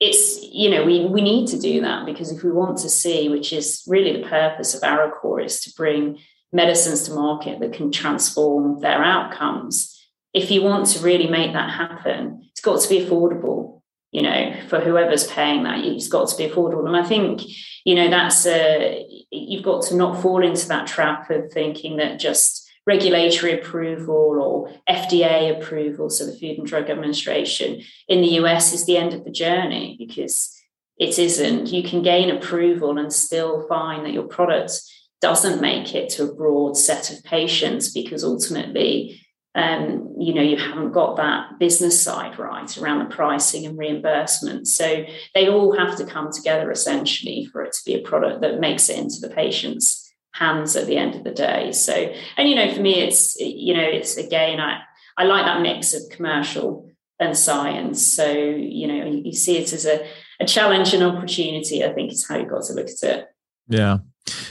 [0.00, 3.28] it's, you know, we, we need to do that because if we want to see,
[3.28, 6.18] which is really the purpose of Arecor, is to bring
[6.52, 9.94] medicines to market that can transform their outcomes.
[10.32, 13.82] If you want to really make that happen, it's got to be affordable,
[14.12, 16.86] you know, for whoever's paying that, it's got to be affordable.
[16.86, 17.42] And I think,
[17.84, 22.20] you know, that's a, you've got to not fall into that trap of thinking that
[22.20, 28.72] just regulatory approval or FDA approval, so the Food and Drug Administration in the US
[28.72, 30.58] is the end of the journey because
[30.98, 31.70] it isn't.
[31.70, 34.72] You can gain approval and still find that your product
[35.20, 39.20] doesn't make it to a broad set of patients because ultimately
[39.54, 44.68] um, you know you haven't got that business side right around the pricing and reimbursement
[44.68, 48.60] so they all have to come together essentially for it to be a product that
[48.60, 50.07] makes it into the patient's
[50.38, 51.72] hands at the end of the day.
[51.72, 54.80] So and you know for me it's you know it's again i
[55.16, 58.06] i like that mix of commercial and science.
[58.06, 60.06] So you know you see it as a,
[60.40, 63.28] a challenge and opportunity i think is how you've got to look at it.
[63.68, 63.98] Yeah.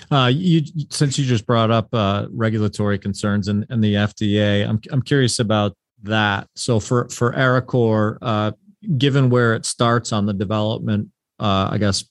[0.09, 4.79] Uh, you since you just brought up uh, regulatory concerns and, and the FDA, I'm
[4.91, 6.47] I'm curious about that.
[6.55, 8.51] So for for Arecor, uh,
[8.97, 12.05] given where it starts on the development, uh, I guess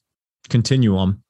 [0.49, 1.23] continuum,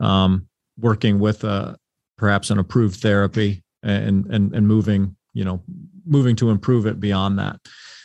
[0.00, 1.74] um, working with uh,
[2.22, 5.60] perhaps an approved therapy and and and moving, you know,
[6.06, 7.56] moving to improve it beyond that.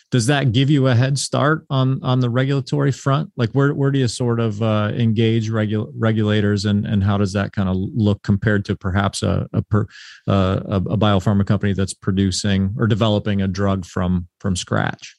[0.10, 3.32] Does that give you a head start on on the regulatory front?
[3.38, 7.34] Like where where do you sort of uh, engage regu- regulators and and how does
[7.34, 9.86] that kind of look compared to perhaps a a, per,
[10.28, 15.17] uh, a a biopharma company that's producing or developing a drug from from scratch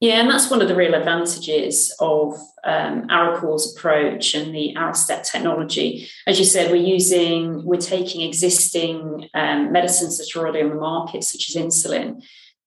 [0.00, 2.34] yeah, and that's one of the real advantages of
[2.64, 6.08] um, approach and the Arestat technology.
[6.26, 10.76] As you said, we're using, we're taking existing um, medicines that are already on the
[10.76, 12.22] market, such as insulin,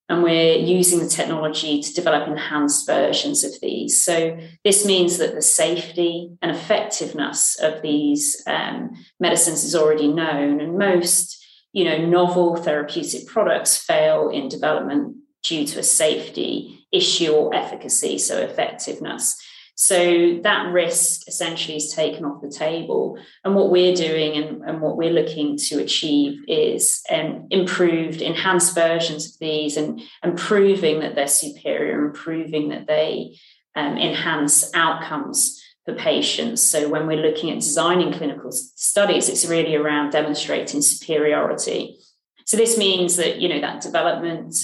[0.09, 4.03] and we're using the technology to develop enhanced versions of these.
[4.03, 10.61] So this means that the safety and effectiveness of these um, medicines is already known,
[10.61, 17.31] and most, you know, novel therapeutic products fail in development due to a safety issue
[17.31, 19.41] or efficacy, so effectiveness.
[19.75, 23.17] So that risk essentially is taken off the table.
[23.43, 28.75] And what we're doing and, and what we're looking to achieve is um, improved, enhanced
[28.75, 33.35] versions of these and, and proving that they're superior and proving that they
[33.75, 36.61] um, enhance outcomes for patients.
[36.61, 41.97] So when we're looking at designing clinical studies, it's really around demonstrating superiority.
[42.45, 44.55] So this means that, you know, that development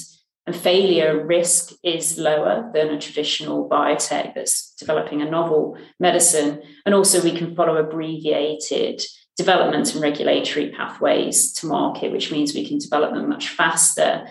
[0.49, 6.59] and failure risk is lower than a traditional biotech that's developing a novel medicine.
[6.87, 9.03] And also, we can follow abbreviated
[9.37, 14.27] development and regulatory pathways to market, which means we can develop them much faster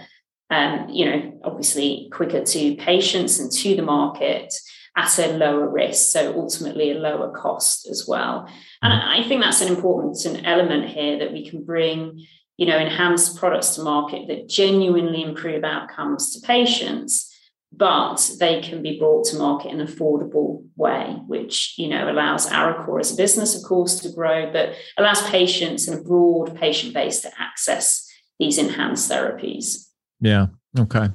[0.51, 4.53] and, you know, obviously quicker to patients and to the market
[4.97, 6.11] at a lower risk.
[6.11, 8.49] So ultimately, a lower cost as well.
[8.83, 12.27] And I think that's an important element here that we can bring
[12.59, 17.35] you know, enhance products to market that genuinely improve outcomes to patients,
[17.73, 22.51] but they can be brought to market in an affordable way, which, you know, allows
[22.51, 26.93] Arecor as a business, of course, to grow, but allows patients and a broad patient
[26.93, 28.07] base to access
[28.39, 29.87] these enhanced therapies.
[30.21, 30.49] Yeah.
[30.79, 31.09] Okay.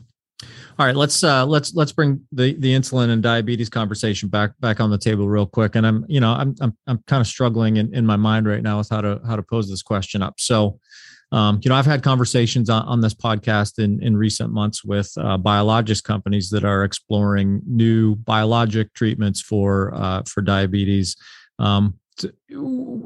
[0.80, 4.80] All right, let's uh, let's let's bring the the insulin and diabetes conversation back back
[4.80, 5.76] on the table real quick.
[5.76, 8.64] And I'm you know I'm I'm I'm kind of struggling in, in my mind right
[8.64, 10.40] now with how to how to pose this question up.
[10.40, 10.80] So,
[11.34, 15.12] um, you know, I've had conversations on, on this podcast in, in recent months with
[15.18, 21.16] uh, biologics companies that are exploring new biologic treatments for uh, for diabetes,
[21.58, 22.32] um, to,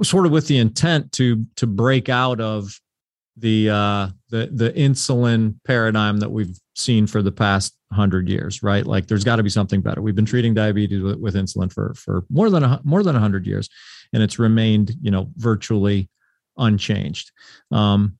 [0.03, 2.77] sort of with the intent to to break out of
[3.37, 8.85] the uh, the the insulin paradigm that we've seen for the past hundred years, right?
[8.85, 10.01] Like, there's got to be something better.
[10.01, 13.47] We've been treating diabetes with, with insulin for for more than a, more than hundred
[13.47, 13.69] years,
[14.11, 16.09] and it's remained, you know, virtually
[16.57, 17.31] unchanged.
[17.71, 18.17] Um,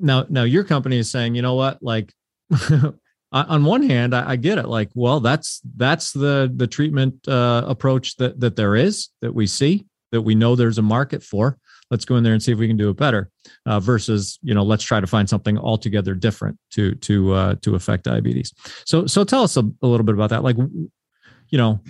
[0.00, 2.12] now, now your company is saying, you know what, like
[3.32, 4.68] on one hand, I, I, get it.
[4.68, 9.46] Like, well, that's that's the the treatment uh, approach that that there is that we
[9.46, 11.58] see that we know there's a market for.
[11.90, 13.30] Let's go in there and see if we can do it better.
[13.66, 17.74] Uh, versus, you know, let's try to find something altogether different to to uh, to
[17.74, 18.52] affect diabetes.
[18.84, 20.42] So so tell us a, a little bit about that.
[20.42, 21.80] Like, you know,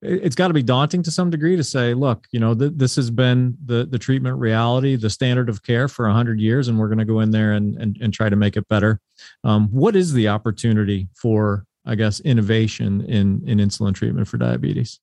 [0.00, 2.96] it's got to be daunting to some degree to say, look, you know, th- this
[2.96, 6.88] has been the the treatment reality, the standard of care for hundred years, and we're
[6.88, 9.00] going to go in there and, and and try to make it better.
[9.44, 15.00] Um, what is the opportunity for, I guess, innovation in in insulin treatment for diabetes?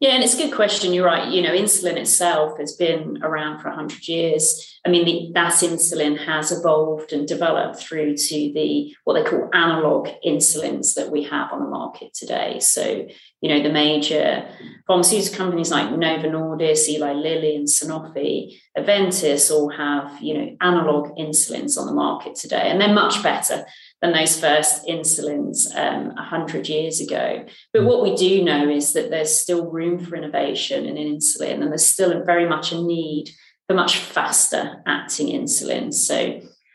[0.00, 0.92] Yeah, and it's a good question.
[0.92, 1.32] You're right.
[1.32, 4.78] You know, insulin itself has been around for 100 years.
[4.84, 9.48] I mean, the, that insulin has evolved and developed through to the what they call
[9.54, 12.58] analog insulins that we have on the market today.
[12.60, 13.06] So,
[13.40, 14.46] you know, the major
[14.86, 21.16] pharmaceutical companies like Novo Nordisk, Eli Lilly, and Sanofi, Aventis all have, you know, analog
[21.16, 23.64] insulins on the market today, and they're much better
[24.04, 27.46] than those first insulins um, 100 years ago.
[27.72, 31.70] But what we do know is that there's still room for innovation in insulin, and
[31.70, 33.30] there's still very much a need
[33.66, 35.92] for much faster acting insulin.
[35.94, 36.18] So,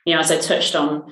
[0.05, 1.03] you know, as I touched on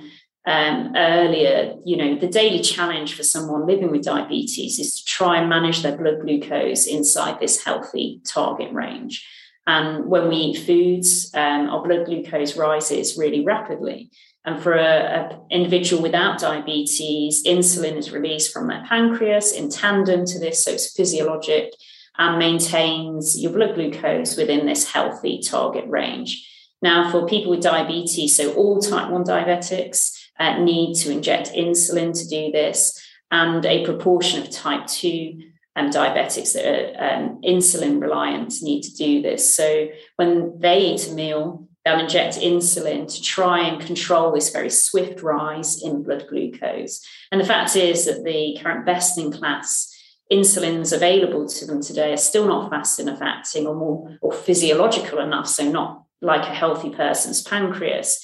[0.47, 5.39] um, earlier, you know, the daily challenge for someone living with diabetes is to try
[5.39, 9.23] and manage their blood glucose inside this healthy target range.
[9.67, 14.09] And when we eat foods, um, our blood glucose rises really rapidly.
[14.47, 20.39] And for an individual without diabetes, insulin is released from their pancreas in tandem to
[20.39, 21.73] this, so it's physiologic
[22.17, 26.49] and maintains your blood glucose within this healthy target range.
[26.81, 32.17] Now, for people with diabetes, so all type 1 diabetics uh, need to inject insulin
[32.17, 32.97] to do this,
[33.29, 35.41] and a proportion of type 2
[35.75, 39.53] um, diabetics that are um, insulin reliant need to do this.
[39.53, 44.69] So when they eat a meal, they'll inject insulin to try and control this very
[44.69, 47.05] swift rise in blood glucose.
[47.31, 49.93] And the fact is that the current best in class
[50.31, 55.19] insulins available to them today are still not fast enough acting or more or physiological
[55.19, 58.21] enough, so not like a healthy person's pancreas,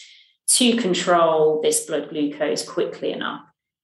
[0.47, 3.41] to control this blood glucose quickly enough.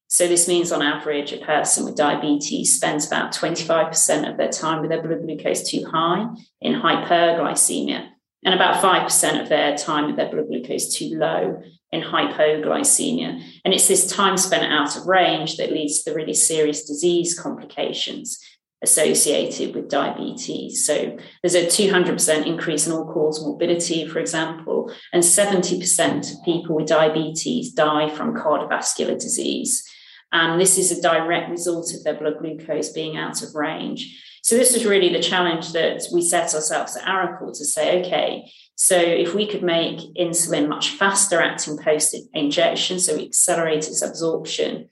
[0.09, 4.82] So this means on average, a person with diabetes spends about 25% of their time
[4.82, 6.25] with their blood glucose too high
[6.59, 8.09] in hyperglycemia
[8.46, 11.62] and about 5% of their time their blood glucose is too low
[11.92, 13.42] in hypoglycemia.
[13.66, 17.38] And it's this time spent out of range that leads to the really serious disease
[17.38, 18.40] complications
[18.82, 20.86] associated with diabetes.
[20.86, 26.78] So there's a 200% increase in all cause morbidity, for example, and 70% of people
[26.78, 29.84] with diabetes die from cardiovascular disease.
[30.32, 34.24] And this is a direct result of their blood glucose being out of range.
[34.42, 38.52] So this was really the challenge that we set ourselves at Arecor to say, okay,
[38.76, 44.02] so if we could make insulin much faster acting post injection, so we accelerate its
[44.02, 44.90] absorption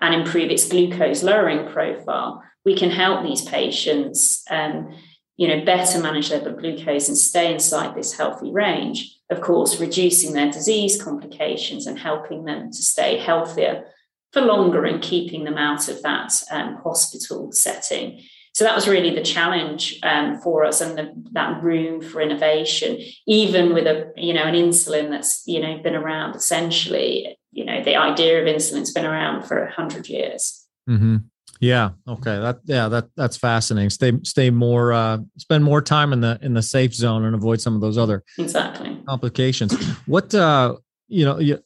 [0.00, 4.94] and improve its glucose lowering profile, we can help these patients, um,
[5.36, 9.16] you know, better manage their blood glucose and stay inside this healthy range.
[9.30, 13.84] Of course, reducing their disease complications and helping them to stay healthier
[14.32, 18.22] for longer and keeping them out of that um, hospital setting
[18.52, 22.98] so that was really the challenge um, for us and the, that room for innovation.
[23.26, 27.82] Even with a you know an insulin that's you know been around essentially you know
[27.82, 30.66] the idea of insulin's been around for a 100 years.
[30.88, 31.18] Mm-hmm.
[31.60, 31.90] yeah.
[32.08, 32.38] Okay.
[32.38, 33.90] That yeah that that's fascinating.
[33.90, 37.60] Stay stay more uh spend more time in the in the safe zone and avoid
[37.60, 38.98] some of those other exactly.
[39.08, 39.72] complications.
[40.06, 40.76] What uh
[41.06, 41.62] you know you,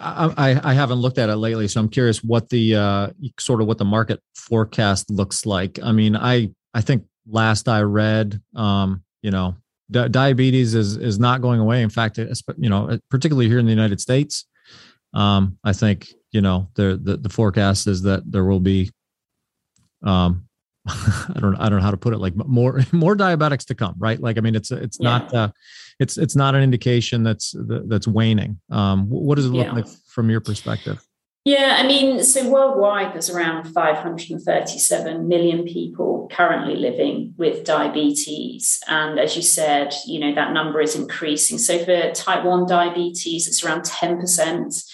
[0.00, 3.66] I, I haven't looked at it lately, so I'm curious what the uh, sort of
[3.66, 5.78] what the market forecast looks like.
[5.82, 9.56] I mean, I I think last I read, um, you know,
[9.90, 11.82] di- diabetes is is not going away.
[11.82, 14.46] In fact, it, you know, particularly here in the United States,
[15.14, 18.90] um, I think you know the, the the forecast is that there will be,
[20.02, 20.48] um,
[20.86, 23.94] I don't I don't know how to put it, like more more diabetics to come,
[23.98, 24.20] right?
[24.20, 25.10] Like, I mean, it's it's yeah.
[25.10, 25.34] not.
[25.34, 25.48] Uh,
[25.98, 28.60] it's it's not an indication that's that's waning.
[28.70, 29.72] Um, what does it look yeah.
[29.72, 31.06] like from your perspective?
[31.46, 38.82] Yeah, I mean, so worldwide, there's around 537 million people currently living with diabetes.
[38.88, 41.58] And as you said, you know, that number is increasing.
[41.58, 44.92] So for type 1 diabetes, it's around 10%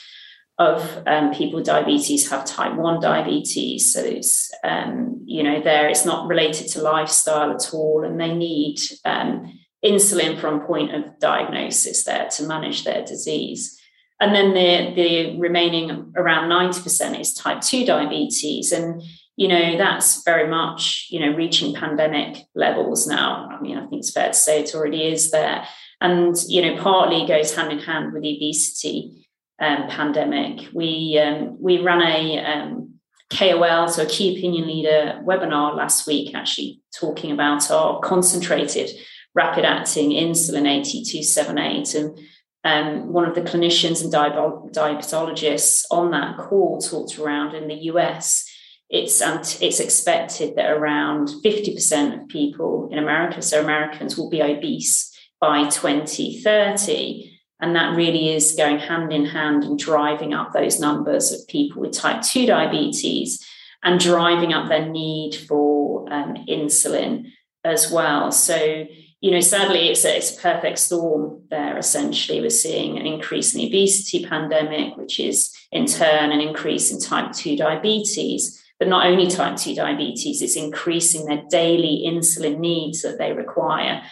[0.58, 3.90] of um, people with diabetes have type 1 diabetes.
[3.90, 8.04] So it's, um, you know, there it's not related to lifestyle at all.
[8.04, 13.78] And they need um, insulin from point of diagnosis there to manage their disease.
[14.20, 18.70] And then the, the remaining around 90% is type 2 diabetes.
[18.70, 19.02] And,
[19.36, 23.48] you know, that's very much, you know, reaching pandemic levels now.
[23.50, 25.66] I mean, I think it's fair to say it already is there.
[26.00, 29.26] And, you know, partly goes hand in hand with the obesity
[29.60, 30.68] um, pandemic.
[30.72, 32.94] We, um, we ran a um,
[33.32, 38.90] KOL, so a key opinion leader webinar last week, actually talking about our concentrated
[39.34, 41.94] rapid acting insulin AT278.
[41.94, 42.18] And
[42.64, 48.48] um, one of the clinicians and diabetologists on that call talked around in the US
[48.92, 49.22] it's
[49.62, 55.10] it's expected that around 50% of people in America, so Americans, will be obese
[55.40, 57.30] by 2030.
[57.58, 61.80] And that really is going hand in hand and driving up those numbers of people
[61.80, 63.42] with type 2 diabetes
[63.82, 67.30] and driving up their need for um, insulin
[67.64, 68.30] as well.
[68.30, 68.84] So,
[69.22, 72.40] you know, sadly, it's a, it's a perfect storm there, essentially.
[72.40, 76.98] We're seeing an increase in the obesity pandemic, which is in turn an increase in
[77.00, 78.60] type 2 diabetes.
[78.80, 84.02] But not only type 2 diabetes, it's increasing their daily insulin needs that they require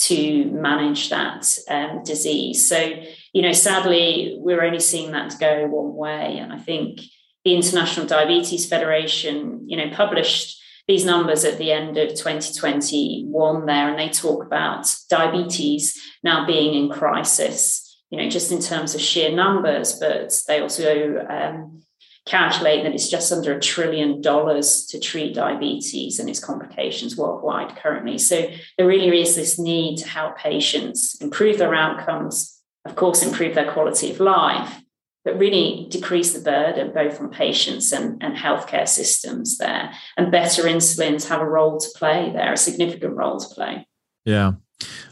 [0.00, 2.68] to manage that um, disease.
[2.68, 2.92] So,
[3.32, 6.36] you know, sadly, we're only seeing that go one way.
[6.36, 7.00] And I think
[7.42, 10.57] the International Diabetes Federation, you know, published
[10.88, 16.74] these numbers at the end of 2021 there, and they talk about diabetes now being
[16.74, 21.82] in crisis, you know, just in terms of sheer numbers, but they also um,
[22.24, 27.76] calculate that it's just under a trillion dollars to treat diabetes and its complications worldwide
[27.76, 28.16] currently.
[28.16, 33.54] So there really is this need to help patients improve their outcomes, of course, improve
[33.54, 34.80] their quality of life,
[35.28, 39.92] but really decrease the burden both on patients and, and healthcare systems there.
[40.16, 43.86] And better insulins have a role to play there, a significant role to play.
[44.24, 44.52] Yeah.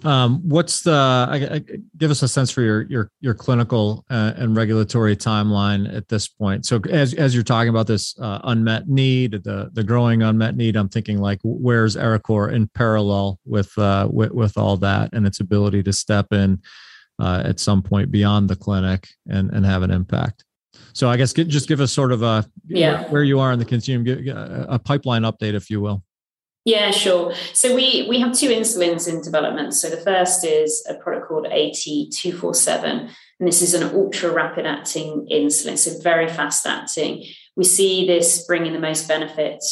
[0.05, 1.61] Um, what's the I, I,
[1.99, 6.29] give us a sense for your your your clinical uh, and regulatory timeline at this
[6.29, 6.65] point?
[6.65, 10.77] So as as you're talking about this uh, unmet need, the the growing unmet need,
[10.77, 15.41] I'm thinking like where's Arecor in parallel with uh, with, with all that and its
[15.41, 16.63] ability to step in
[17.19, 20.45] uh, at some point beyond the clinic and and have an impact.
[20.93, 23.03] So I guess get, just give us sort of a yeah.
[23.03, 24.29] where, where you are in the continuum,
[24.69, 26.03] a pipeline update, if you will.
[26.65, 27.33] Yeah, sure.
[27.53, 29.73] So we we have two insulins in development.
[29.75, 35.29] So the first is a product called AT247, and this is an ultra rapid acting
[35.31, 37.25] insulin, so very fast acting.
[37.57, 39.63] We see this bringing the most benefit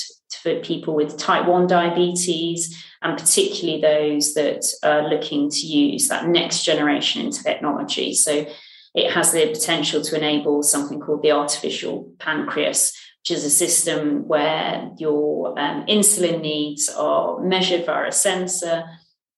[0.41, 6.27] for people with type 1 diabetes and particularly those that are looking to use that
[6.27, 8.15] next generation in technology.
[8.15, 8.47] So
[8.95, 14.27] it has the potential to enable something called the artificial pancreas, which is a system
[14.27, 18.85] where your um, insulin needs are measured via a sensor.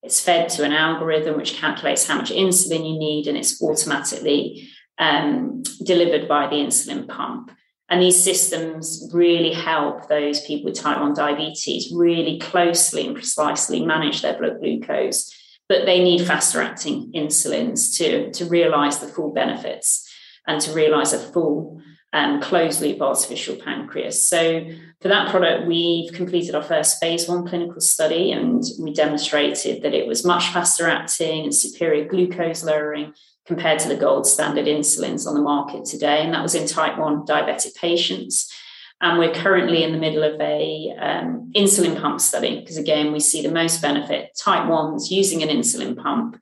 [0.01, 4.69] It's fed to an algorithm which calculates how much insulin you need, and it's automatically
[4.97, 7.51] um, delivered by the insulin pump.
[7.89, 13.85] And these systems really help those people with type 1 diabetes really closely and precisely
[13.85, 15.33] manage their blood glucose.
[15.69, 20.09] But they need faster acting insulins to, to realize the full benefits
[20.47, 21.81] and to realize a full
[22.13, 24.23] um, closed loop artificial pancreas.
[24.23, 24.65] So
[25.01, 29.93] for that product, we've completed our first phase one clinical study and we demonstrated that
[29.93, 33.13] it was much faster acting and superior glucose lowering
[33.47, 36.21] compared to the gold standard insulins on the market today.
[36.21, 38.53] And that was in type 1 diabetic patients.
[38.99, 43.19] And we're currently in the middle of a um, insulin pump study because again, we
[43.19, 46.37] see the most benefit type 1s using an insulin pump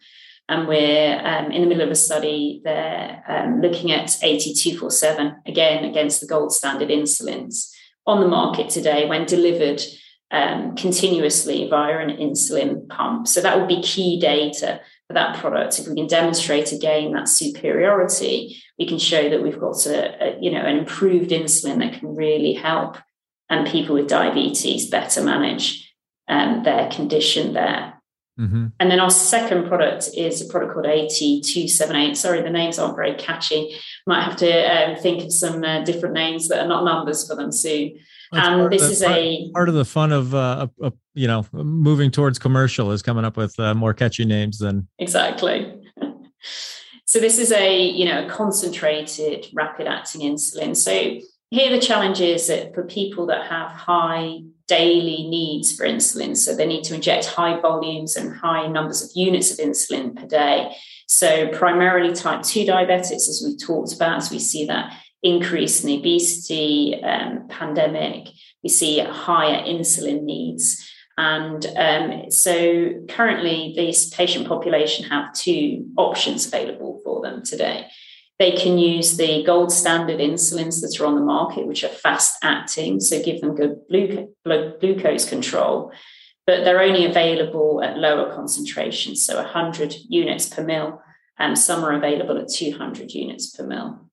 [0.47, 5.86] and we're um, in the middle of a study there um, looking at AT247, again,
[5.86, 7.72] against the gold standard insulins
[8.06, 9.82] on the market today when delivered
[10.30, 13.28] um, continuously via an insulin pump.
[13.28, 15.80] So that would be key data that product.
[15.80, 20.39] If we can demonstrate again that superiority, we can show that we've got a, a
[20.41, 22.97] you know an improved insulin that can really help
[23.49, 25.93] and people with diabetes better manage
[26.28, 27.93] um, their condition there.
[28.39, 28.68] Mm-hmm.
[28.80, 32.18] And then our second product is a product called AT278.
[32.18, 33.78] Sorry, the names aren't very catchy.
[34.06, 37.36] Might have to um, think of some uh, different names that are not numbers for
[37.36, 37.97] them soon.
[38.36, 40.68] And this is part, a part of the fun of uh,
[41.14, 45.82] you know moving towards commercial is coming up with uh, more catchy names than exactly.
[47.06, 50.76] so this is a you know a concentrated rapid acting insulin.
[50.76, 51.20] So
[51.52, 56.36] here the challenge is that for people that have high daily needs for insulin.
[56.36, 60.26] So they need to inject high volumes and high numbers of units of insulin per
[60.26, 60.76] day.
[61.08, 64.92] So primarily type 2 diabetics, as we talked about, as we see that
[65.26, 68.28] increase in obesity um, pandemic,
[68.64, 70.88] we see higher insulin needs.
[71.18, 77.88] And um, so currently, this patient population have two options available for them today.
[78.38, 82.38] They can use the gold standard insulins that are on the market, which are fast
[82.44, 85.92] acting, so give them good glucose control,
[86.46, 91.02] but they're only available at lower concentrations, so 100 units per mil,
[91.40, 94.06] and some are available at 200 units per mil.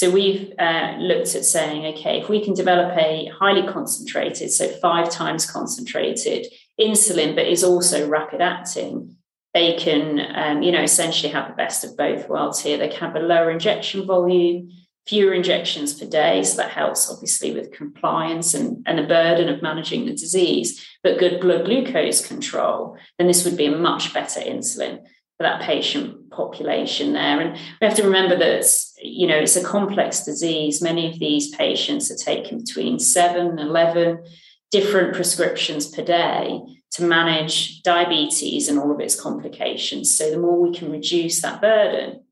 [0.00, 4.66] So we've uh, looked at saying, okay, if we can develop a highly concentrated, so
[4.80, 6.46] five times concentrated
[6.80, 9.14] insulin, but is also rapid acting,
[9.52, 12.78] they can, um, you know, essentially have the best of both worlds here.
[12.78, 14.70] They can have a lower injection volume,
[15.06, 16.44] fewer injections per day.
[16.44, 21.18] So that helps obviously with compliance and, and the burden of managing the disease, but
[21.18, 25.00] good blood glucose control, then this would be a much better insulin
[25.40, 27.40] for that patient population there.
[27.40, 28.66] And we have to remember that,
[28.98, 30.82] you know, it's a complex disease.
[30.82, 34.22] Many of these patients are taking between seven and 11
[34.70, 36.60] different prescriptions per day
[36.90, 40.14] to manage diabetes and all of its complications.
[40.14, 42.22] So the more we can reduce that burden,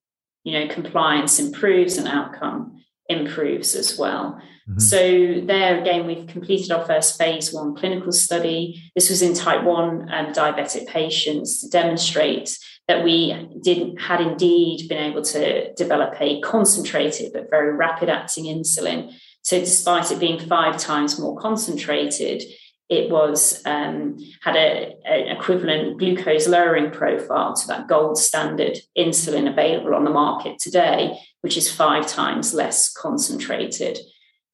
[0.44, 4.38] you know, compliance improves and outcome improves as well.
[4.68, 4.80] Mm-hmm.
[4.80, 8.82] So there again, we've completed our first phase one clinical study.
[8.94, 12.58] This was in type one um, diabetic patients to demonstrate
[12.88, 18.44] that we did had indeed been able to develop a concentrated but very rapid acting
[18.44, 19.12] insulin.
[19.42, 22.42] So despite it being five times more concentrated,
[22.88, 29.50] it was um, had a, an equivalent glucose lowering profile to that gold standard insulin
[29.50, 33.98] available on the market today, which is five times less concentrated.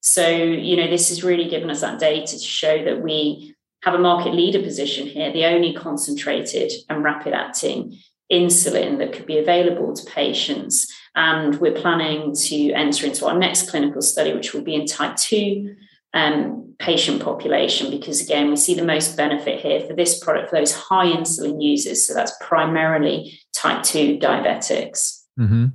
[0.01, 3.93] So, you know, this has really given us that data to show that we have
[3.93, 7.97] a market leader position here, the only concentrated and rapid acting
[8.31, 10.91] insulin that could be available to patients.
[11.15, 15.15] And we're planning to enter into our next clinical study, which will be in type
[15.15, 15.75] 2
[16.13, 20.57] um, patient population because again we see the most benefit here for this product for
[20.57, 25.67] those high insulin users so that's primarily type 2 diabetics mm-hmm.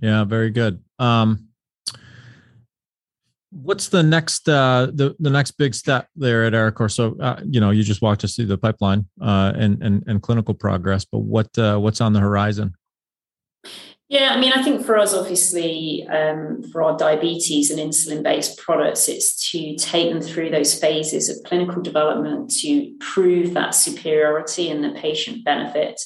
[0.00, 1.49] yeah very good um,
[3.50, 6.90] what's the next uh, the, the next big step there at Arecor?
[6.90, 10.22] So uh, you know you just walked us through the pipeline uh, and, and and
[10.22, 12.74] clinical progress, but what uh, what's on the horizon?
[14.08, 18.58] Yeah, I mean, I think for us, obviously, um, for our diabetes and insulin based
[18.58, 24.68] products, it's to take them through those phases of clinical development to prove that superiority
[24.68, 26.00] and the patient benefit.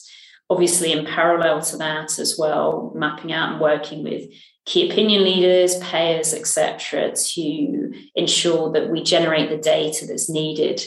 [0.51, 4.25] Obviously, in parallel to that as well, mapping out and working with
[4.65, 10.83] key opinion leaders, payers, etc., to ensure that we generate the data that's needed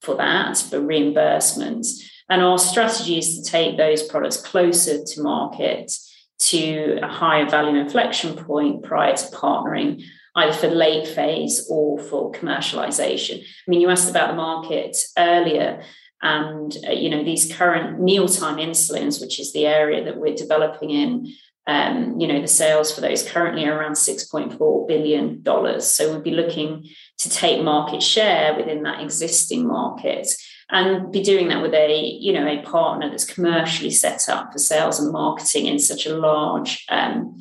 [0.00, 1.86] for that, for reimbursement.
[2.28, 5.92] And our strategy is to take those products closer to market
[6.38, 10.02] to a higher value inflection point prior to partnering,
[10.36, 13.40] either for late phase or for commercialization.
[13.40, 15.82] I mean, you asked about the market earlier,
[16.22, 20.90] and uh, you know these current mealtime insulins, which is the area that we're developing
[20.90, 21.32] in.
[21.70, 25.88] Um, you know the sales for those currently are around 6.4 billion dollars.
[25.88, 30.26] So we'd be looking to take market share within that existing market
[30.68, 34.58] and be doing that with a you know a partner that's commercially set up for
[34.58, 37.40] sales and marketing in such a large um,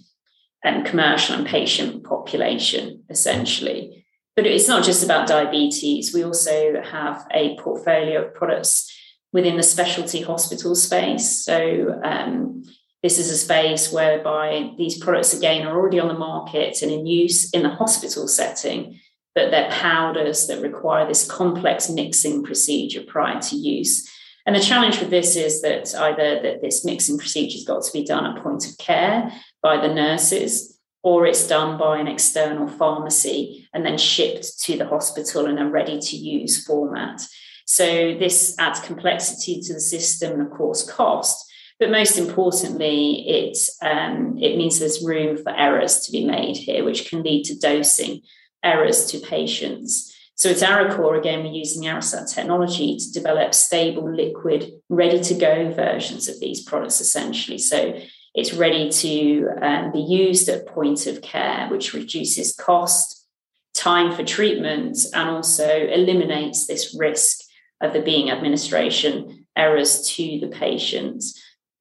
[0.64, 4.06] um, commercial and patient population essentially.
[4.36, 6.14] But it's not just about diabetes.
[6.14, 8.96] We also have a portfolio of products
[9.34, 11.44] within the specialty hospital space.
[11.44, 12.64] So um,
[13.02, 17.06] this is a space whereby these products again are already on the market and in
[17.06, 19.00] use in the hospital setting
[19.36, 24.10] but they're powders that require this complex mixing procedure prior to use.
[24.46, 27.94] And the challenge with this is that either that this mixing procedure has got to
[27.94, 29.32] be done at point of care
[29.62, 34.88] by the nurses, or it's done by an external pharmacy and then shipped to the
[34.88, 37.22] hospital in a ready to use format.
[37.66, 37.86] So
[38.20, 41.49] this adds complexity to the system and, of course, cost.
[41.80, 46.84] But most importantly, it, um, it means there's room for errors to be made here,
[46.84, 48.22] which can lead to dosing
[48.64, 50.14] errors to patients.
[50.36, 55.72] So at Arecor, again, we're using Arestat technology to develop stable, liquid, ready to go
[55.72, 57.58] versions of these products essentially.
[57.58, 58.00] So
[58.34, 63.28] it's ready to um, be used at point of care, which reduces cost,
[63.74, 67.40] time for treatment, and also eliminates this risk
[67.82, 71.24] of there being administration errors to the patient.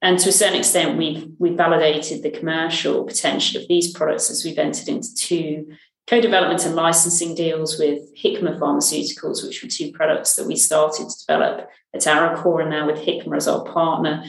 [0.01, 4.45] And to a certain extent, we've we've validated the commercial potential of these products as
[4.45, 5.73] we've entered into two
[6.07, 11.25] co-development and licensing deals with Hikma Pharmaceuticals, which were two products that we started to
[11.27, 14.23] develop at Arecor, and now with Hikma as our partner,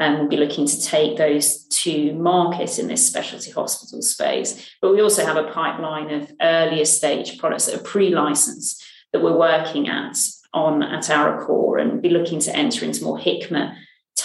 [0.00, 4.74] and we'll be looking to take those to market in this specialty hospital space.
[4.80, 9.36] But we also have a pipeline of earlier stage products that are pre-licensed that we're
[9.36, 10.16] working at
[10.52, 13.76] on at Arecor, and be looking to enter into more Hikma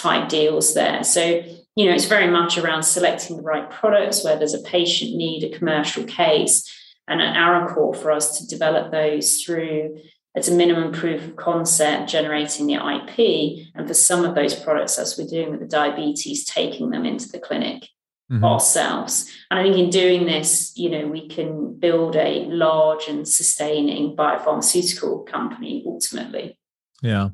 [0.06, 1.02] type deals there.
[1.04, 1.42] So
[1.76, 5.44] you know, it's very much around selecting the right products where there's a patient need,
[5.44, 6.66] a commercial case,
[7.06, 9.98] and an at Arecor for us to develop those through
[10.34, 14.98] as a minimum proof of concept generating the IP, and for some of those products,
[14.98, 17.84] as we're doing with the diabetes, taking them into the clinic
[18.30, 18.44] mm-hmm.
[18.44, 19.30] ourselves.
[19.50, 24.16] And I think in doing this, you know, we can build a large and sustaining
[24.16, 26.58] biopharmaceutical company ultimately.
[27.02, 27.30] Yeah.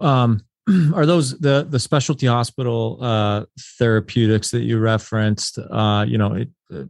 [0.00, 0.40] Um,
[0.94, 3.44] are those the the specialty hospital uh,
[3.78, 5.58] therapeutics that you referenced?
[5.58, 6.84] Uh, you know, it, uh,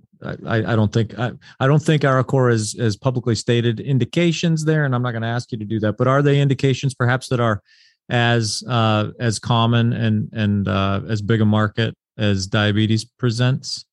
[0.46, 4.84] I, I don't think I, I don't think Arecor is is publicly stated indications there,
[4.84, 5.96] and I'm not going to ask you to do that.
[5.96, 7.62] But are they indications perhaps that are
[8.08, 13.84] as uh, as common and and uh, as big a market as diabetes presents?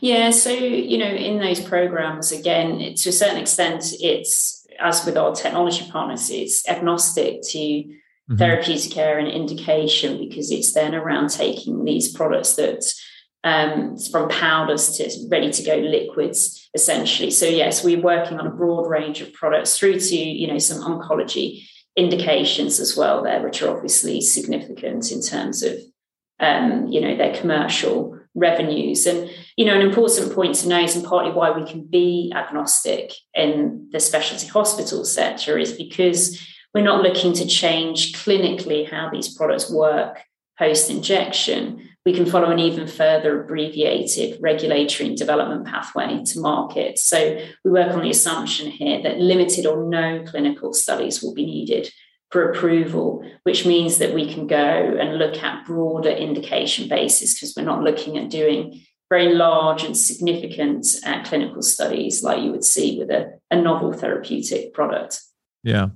[0.00, 5.16] Yeah, so you know, in those programs, again, to a certain extent, it's as with
[5.16, 7.84] our technology partners, it's agnostic to
[8.30, 8.36] mm-hmm.
[8.36, 12.84] therapeutic area and indication because it's then around taking these products that
[13.44, 17.30] um, from powders to ready to go liquids, essentially.
[17.30, 20.82] So yes, we're working on a broad range of products through to you know some
[20.82, 25.76] oncology indications as well there, which are obviously significant in terms of
[26.40, 29.06] um, you know their commercial revenues.
[29.06, 33.12] And you know an important point to note, and partly why we can be agnostic
[33.34, 36.40] in the specialty hospital sector, is because
[36.74, 40.20] we're not looking to change clinically how these products work
[40.58, 46.98] post injection we can follow an even further abbreviated regulatory and development pathway to market.
[46.98, 51.46] So we work on the assumption here that limited or no clinical studies will be
[51.46, 51.90] needed
[52.30, 57.54] for approval, which means that we can go and look at broader indication basis because
[57.56, 62.64] we're not looking at doing very large and significant uh, clinical studies like you would
[62.64, 65.22] see with a, a novel therapeutic product.
[65.64, 65.88] Yeah.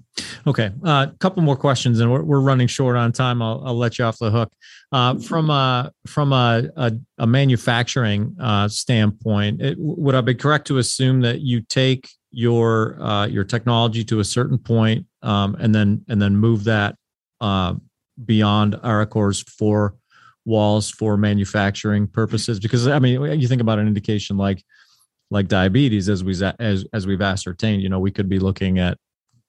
[0.46, 0.70] Okay.
[0.82, 3.42] A uh, couple more questions, and we're, we're running short on time.
[3.42, 4.50] I'll, I'll let you off the hook.
[4.90, 10.66] Uh, from a from a a, a manufacturing uh, standpoint, it, would I be correct
[10.68, 15.74] to assume that you take your uh, your technology to a certain point, um, and
[15.74, 16.96] then and then move that
[17.42, 17.74] uh,
[18.24, 19.96] beyond Arecor's four
[20.46, 22.58] walls for manufacturing purposes?
[22.58, 24.64] Because I mean, you think about an indication like
[25.30, 28.96] like diabetes, as we as as we've ascertained, you know, we could be looking at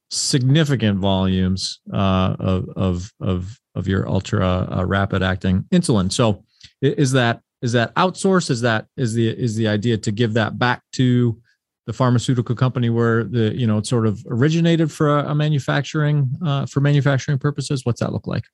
[0.09, 6.11] significant volumes uh, of, of of of your ultra uh, rapid acting insulin.
[6.11, 6.43] So
[6.81, 8.49] is that is that outsource?
[8.49, 11.39] Is that is the is the idea to give that back to
[11.85, 16.65] the pharmaceutical company where the you know it sort of originated for a, manufacturing uh,
[16.65, 17.85] for manufacturing purposes?
[17.85, 18.45] What's that look like?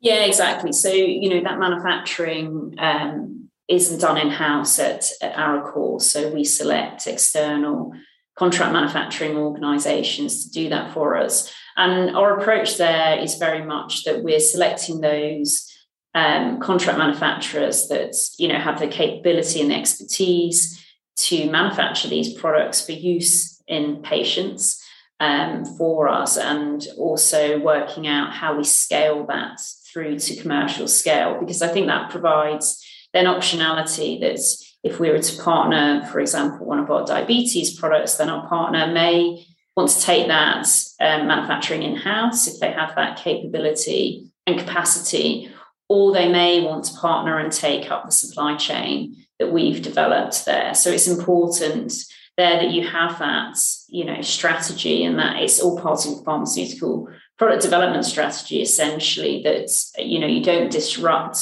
[0.00, 0.72] Yeah, exactly.
[0.72, 6.02] So you know that manufacturing um, isn't done in house at, at Arecor.
[6.02, 7.92] So we select external
[8.36, 11.52] contract manufacturing organizations to do that for us.
[11.76, 15.66] And our approach there is very much that we're selecting those
[16.14, 20.84] um, contract manufacturers that you know have the capability and the expertise
[21.16, 24.84] to manufacture these products for use in patients
[25.20, 29.60] um, for us, and also working out how we scale that
[29.92, 35.18] through to commercial scale because I think that provides then optionality that's if we were
[35.18, 40.00] to partner, for example, one of our diabetes products, then our partner may want to
[40.00, 40.66] take that
[41.00, 45.50] um, manufacturing in house if they have that capability and capacity,
[45.88, 50.44] or they may want to partner and take up the supply chain that we've developed
[50.44, 50.74] there.
[50.74, 51.92] So it's important
[52.36, 53.58] there that you have that,
[53.88, 57.08] you know, strategy and that it's all part of the pharmaceutical
[57.38, 61.38] product development strategy, essentially, that you know you don't disrupt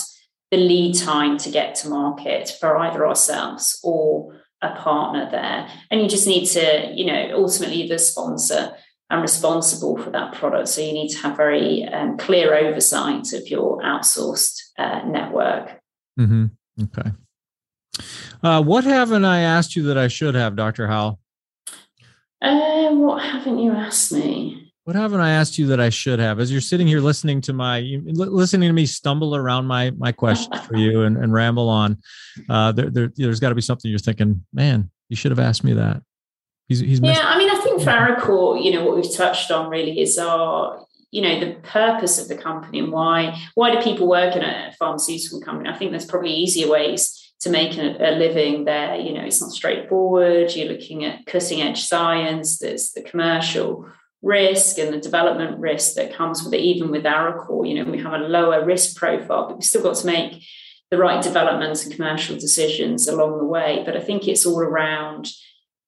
[0.51, 5.69] the lead time to get to market for either ourselves or a partner there.
[5.91, 8.73] And you just need to, you know, ultimately the sponsor
[9.11, 10.69] and responsible for that product.
[10.69, 15.81] So you need to have very um, clear oversight of your outsourced uh, network.
[16.19, 16.47] Mm-hmm.
[16.85, 17.13] Okay.
[18.43, 20.87] Uh, what haven't I asked you that I should have, Dr.
[20.87, 21.19] Howell?
[22.41, 24.68] Uh, what haven't you asked me?
[24.89, 26.41] What haven't I asked you that I should have?
[26.41, 30.59] As you're sitting here listening to my listening to me stumble around my my questions
[30.65, 31.99] for you and, and ramble on,
[32.49, 35.63] uh, there, there has got to be something you're thinking, man, you should have asked
[35.63, 36.01] me that.
[36.69, 37.21] He's he's yeah.
[37.23, 40.87] I mean, I think for Arecor, you know, what we've touched on really is our
[41.11, 44.73] you know the purpose of the company and why why do people work in a
[44.79, 45.69] pharmaceutical company?
[45.69, 48.97] I think there's probably easier ways to make a, a, living there.
[48.97, 50.57] You know, it's not straightforward.
[50.57, 52.59] You're looking at cutting edge science.
[52.59, 53.87] There's the commercial
[54.23, 57.69] risk and the development risk that comes with it, even with Arecor.
[57.69, 60.45] You know, we have a lower risk profile, but we've still got to make
[60.91, 63.83] the right developments and commercial decisions along the way.
[63.85, 65.29] But I think it's all around,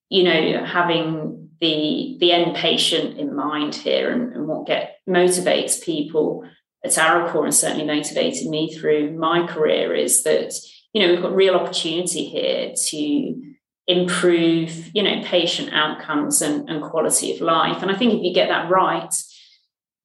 [0.09, 5.83] you know, having the the end patient in mind here and, and what get motivates
[5.83, 6.45] people
[6.85, 10.55] at Arecor and certainly motivated me through my career is that,
[10.95, 13.43] you know, we've got real opportunity here to
[13.87, 17.83] improve you know patient outcomes and, and quality of life.
[17.83, 19.15] And i think if you get that right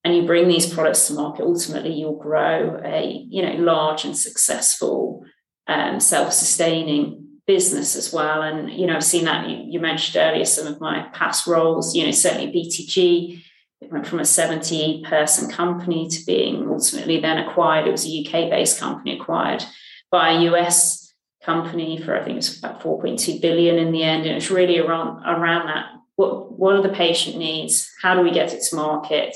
[0.04, 4.18] and you bring these products to market ultimately you'll grow a you know large and
[4.18, 5.24] successful
[5.68, 8.42] um, self-sustaining business as well.
[8.42, 11.96] And you know i've seen that you, you, mentioned earlier some of my past roles
[11.96, 13.44] you know certainly btg
[13.82, 17.88] it went from a 70 person company to being ultimately then acquired.
[17.88, 19.64] It was a uk based company acquired
[20.10, 21.05] by a us
[21.46, 25.24] company for I think it's about 4.2 billion in the end, and it's really around
[25.26, 25.92] around that.
[26.16, 27.90] What what are the patient needs?
[28.02, 29.36] How do we get it to market?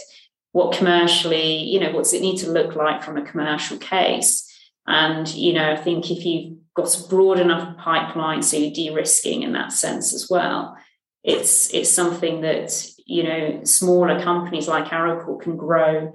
[0.51, 4.45] What commercially, you know, what's it need to look like from a commercial case?
[4.87, 9.43] And you know, I think if you've got a broad enough pipeline, so you're de-risking
[9.43, 10.75] in that sense as well,
[11.23, 16.11] it's it's something that you know smaller companies like Arecor can grow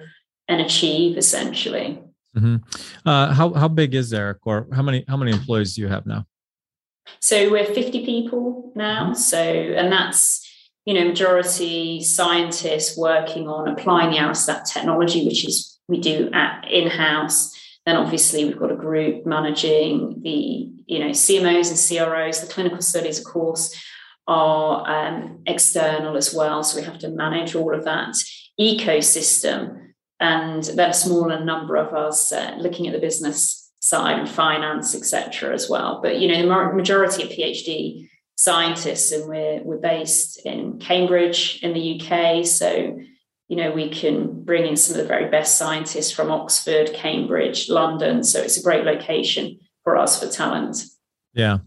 [0.48, 2.03] and achieve essentially.
[2.36, 3.08] Mm-hmm.
[3.08, 4.72] Uh, how how big is Arecor?
[4.74, 6.26] How many how many employees do you have now?
[7.20, 9.04] So we're 50 people now.
[9.04, 9.14] Mm-hmm.
[9.14, 10.48] So and that's
[10.84, 16.66] you know majority scientists working on applying the Arestat technology, which is we do at
[16.70, 17.52] in house.
[17.86, 22.82] Then obviously we've got a group managing the you know CMOs and CROs, the clinical
[22.82, 23.74] studies, of course,
[24.26, 26.62] are um, external as well.
[26.64, 28.14] So we have to manage all of that
[28.58, 29.83] ecosystem
[30.20, 34.94] and then a smaller number of us uh, looking at the business side and finance,
[34.94, 36.00] etc., as well.
[36.02, 41.74] But you know, the majority of PhD scientists, and we're we're based in Cambridge in
[41.74, 42.98] the UK, so
[43.48, 47.68] you know we can bring in some of the very best scientists from Oxford, Cambridge,
[47.68, 48.22] London.
[48.22, 50.84] So it's a great location for us for talent.
[51.34, 51.58] Yeah,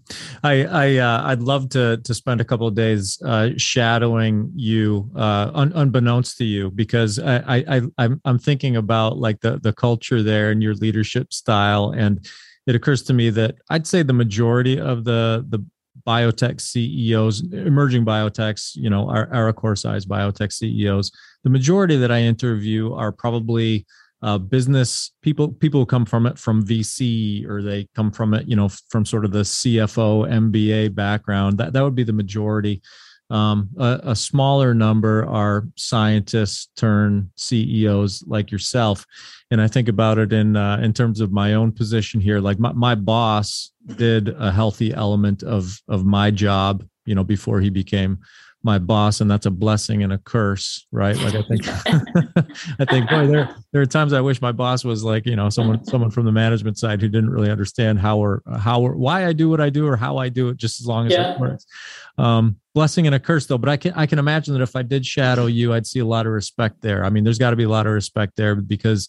[0.43, 5.11] I I uh, I'd love to to spend a couple of days uh, shadowing you,
[5.13, 9.73] uh, un, unbeknownst to you, because I, I I'm I'm thinking about like the the
[9.73, 12.25] culture there and your leadership style, and
[12.65, 15.65] it occurs to me that I'd say the majority of the the
[16.07, 21.11] biotech CEOs, emerging biotechs, you know, Arecor size biotech CEOs,
[21.43, 23.85] the majority that I interview are probably
[24.21, 28.55] uh, business people people come from it from VC or they come from it you
[28.55, 32.81] know from sort of the CFO MBA background that that would be the majority.
[33.29, 39.05] Um, a, a, smaller number are scientists turn CEOs like yourself.
[39.51, 42.57] And I think about it in uh, in terms of my own position here like
[42.57, 47.69] my, my boss did a healthy element of of my job you know before he
[47.69, 48.19] became
[48.63, 51.15] my boss and that's a blessing and a curse right?
[51.17, 51.67] Like i think
[52.79, 55.49] i think boy there there are times i wish my boss was like you know
[55.49, 59.25] someone someone from the management side who didn't really understand how or how or why
[59.25, 61.33] i do what i do or how i do it just as long as yeah.
[61.33, 61.65] it works.
[62.17, 64.81] Um, blessing and a curse though but i can i can imagine that if i
[64.81, 67.05] did shadow you i'd see a lot of respect there.
[67.05, 69.07] I mean there's got to be a lot of respect there because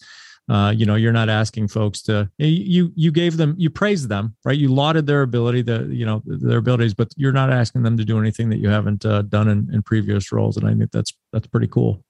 [0.48, 4.34] uh, you know you're not asking folks to you you gave them you praised them
[4.44, 4.58] right?
[4.58, 8.04] You lauded their ability the you know their abilities but you're not asking them to
[8.04, 11.12] do anything that you haven't uh, done in, in previous roles and i think that's
[11.32, 12.02] that's pretty cool.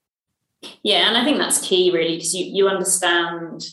[0.83, 3.65] Yeah and i think that's key really because you you understand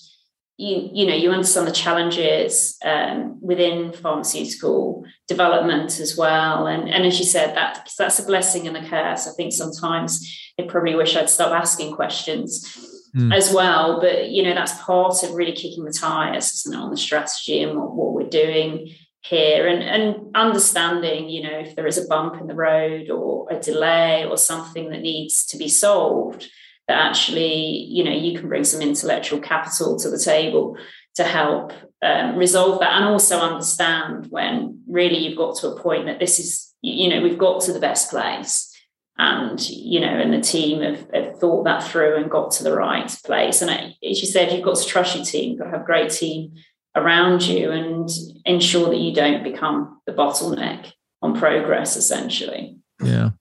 [0.58, 7.06] you you know you understand the challenges um, within pharmaceutical development as well and and
[7.06, 9.28] as you said that that's a blessing and a curse.
[9.28, 13.34] I think sometimes i probably wish i'd stop asking questions mm.
[13.34, 14.00] as well.
[14.02, 17.62] But you know, that's part of really kicking the tires, isn't it, on the strategy
[17.62, 22.08] and what, what we're doing here and, and understanding, you know, if there is a
[22.08, 26.48] bump in the road or a delay or something that needs to be solved,
[26.88, 30.78] that actually, you know, you can bring some intellectual capital to the table
[31.16, 36.06] to help um, resolve that and also understand when really you've got to a point
[36.06, 38.75] that this is, you know, we've got to the best place
[39.18, 42.76] and you know and the team have, have, thought that through and got to the
[42.76, 43.62] right place.
[43.62, 45.86] And as you said you've got to trust your team you've got to have a
[45.86, 46.54] great team
[46.96, 48.10] around you and
[48.46, 50.92] ensure that you don't become the bottleneck
[51.22, 52.78] on progress essentially.
[53.02, 53.32] Yeah.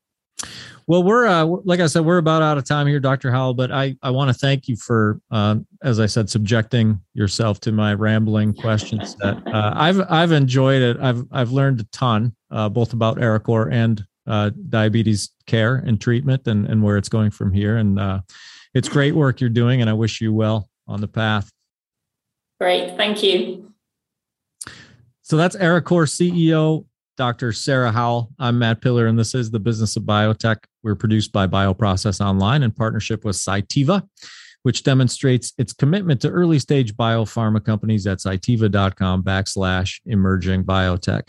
[0.87, 3.73] Well we're uh, like i said we're about out of time here dr howell but
[3.73, 7.95] i i want to thank you for uh, as i said subjecting yourself to my
[7.95, 10.99] rambling questions that uh, i've i've enjoyed it.
[11.01, 16.47] I've i've learned a ton uh, both about Arecor and uh, diabetes care and treatment
[16.47, 17.77] and, and where it's going from here.
[17.77, 18.21] And uh,
[18.75, 21.51] it's great work you're doing, and I wish you well on the path.
[22.61, 22.97] Great.
[22.97, 23.73] Thank you.
[25.23, 26.85] So that's Arecor CEO,
[27.17, 27.53] Dr.
[27.53, 28.31] Sarah Howell.
[28.39, 30.59] I'm Matt Pillar, and this is the Business of Biotech.
[30.83, 34.07] We're produced by Bioprocess Online in partnership with Cytiva,
[34.65, 41.29] which demonstrates its commitment to early stage biopharma companies at cytiva.com backslash emerging biotech.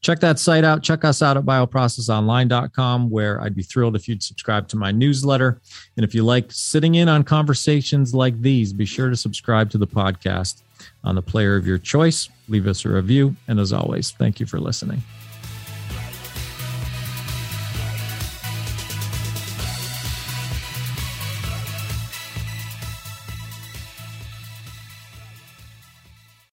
[0.00, 0.82] Check that site out.
[0.82, 5.60] Check us out at bioprocessonline.com, where I'd be thrilled if you'd subscribe to my newsletter.
[5.96, 9.78] And if you like sitting in on conversations like these, be sure to subscribe to
[9.78, 10.62] the podcast
[11.02, 12.28] on the player of your choice.
[12.48, 13.34] Leave us a review.
[13.48, 15.02] And as always, thank you for listening.